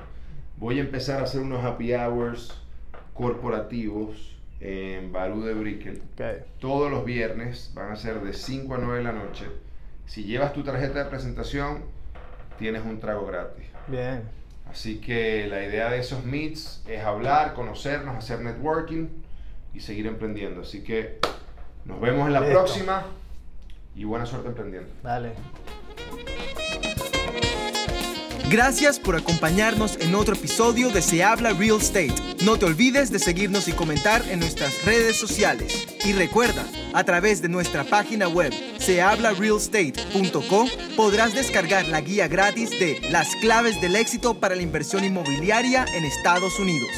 Voy 0.57 0.79
a 0.79 0.81
empezar 0.81 1.19
a 1.19 1.23
hacer 1.23 1.41
unos 1.41 1.63
happy 1.65 1.93
hours 1.93 2.61
corporativos 3.13 4.37
en 4.59 5.11
Barú 5.11 5.43
de 5.43 5.53
Brickell. 5.53 6.01
Todos 6.59 6.89
los 6.89 7.03
viernes 7.03 7.71
van 7.73 7.91
a 7.91 7.95
ser 7.95 8.21
de 8.21 8.33
5 8.33 8.75
a 8.75 8.77
9 8.77 8.97
de 8.99 9.03
la 9.03 9.11
noche. 9.11 9.45
Si 10.05 10.23
llevas 10.23 10.53
tu 10.53 10.63
tarjeta 10.63 11.03
de 11.03 11.09
presentación, 11.09 11.83
tienes 12.57 12.83
un 12.85 12.99
trago 12.99 13.25
gratis. 13.25 13.65
Bien. 13.87 14.21
Así 14.69 14.99
que 14.99 15.47
la 15.47 15.63
idea 15.63 15.89
de 15.91 15.99
esos 15.99 16.23
meets 16.23 16.83
es 16.87 17.03
hablar, 17.03 17.53
conocernos, 17.53 18.15
hacer 18.15 18.41
networking 18.41 19.07
y 19.73 19.81
seguir 19.81 20.07
emprendiendo. 20.07 20.61
Así 20.61 20.83
que 20.83 21.19
nos 21.85 21.99
vemos 21.99 22.27
en 22.27 22.33
la 22.33 22.45
próxima 22.45 23.05
y 23.95 24.03
buena 24.03 24.25
suerte 24.25 24.49
emprendiendo. 24.49 24.89
Dale. 25.03 25.33
Gracias 28.49 28.99
por 28.99 29.15
acompañarnos 29.15 29.97
en 29.99 30.13
otro 30.13 30.35
episodio 30.35 30.89
de 30.89 31.01
Se 31.01 31.23
habla 31.23 31.53
Real 31.53 31.77
Estate. 31.77 32.13
No 32.43 32.57
te 32.57 32.65
olvides 32.65 33.11
de 33.11 33.17
seguirnos 33.17 33.67
y 33.67 33.71
comentar 33.71 34.21
en 34.29 34.39
nuestras 34.39 34.85
redes 34.85 35.15
sociales. 35.17 35.87
Y 36.05 36.13
recuerda, 36.13 36.63
a 36.93 37.03
través 37.03 37.41
de 37.41 37.49
nuestra 37.49 37.83
página 37.83 38.27
web 38.27 38.53
sehablarealestate.com 38.77 40.69
podrás 40.95 41.33
descargar 41.33 41.87
la 41.87 42.01
guía 42.01 42.27
gratis 42.27 42.69
de 42.71 42.99
Las 43.09 43.35
claves 43.37 43.81
del 43.81 43.95
éxito 43.95 44.35
para 44.35 44.55
la 44.55 44.61
inversión 44.61 45.03
inmobiliaria 45.03 45.85
en 45.95 46.03
Estados 46.03 46.59
Unidos. 46.59 46.91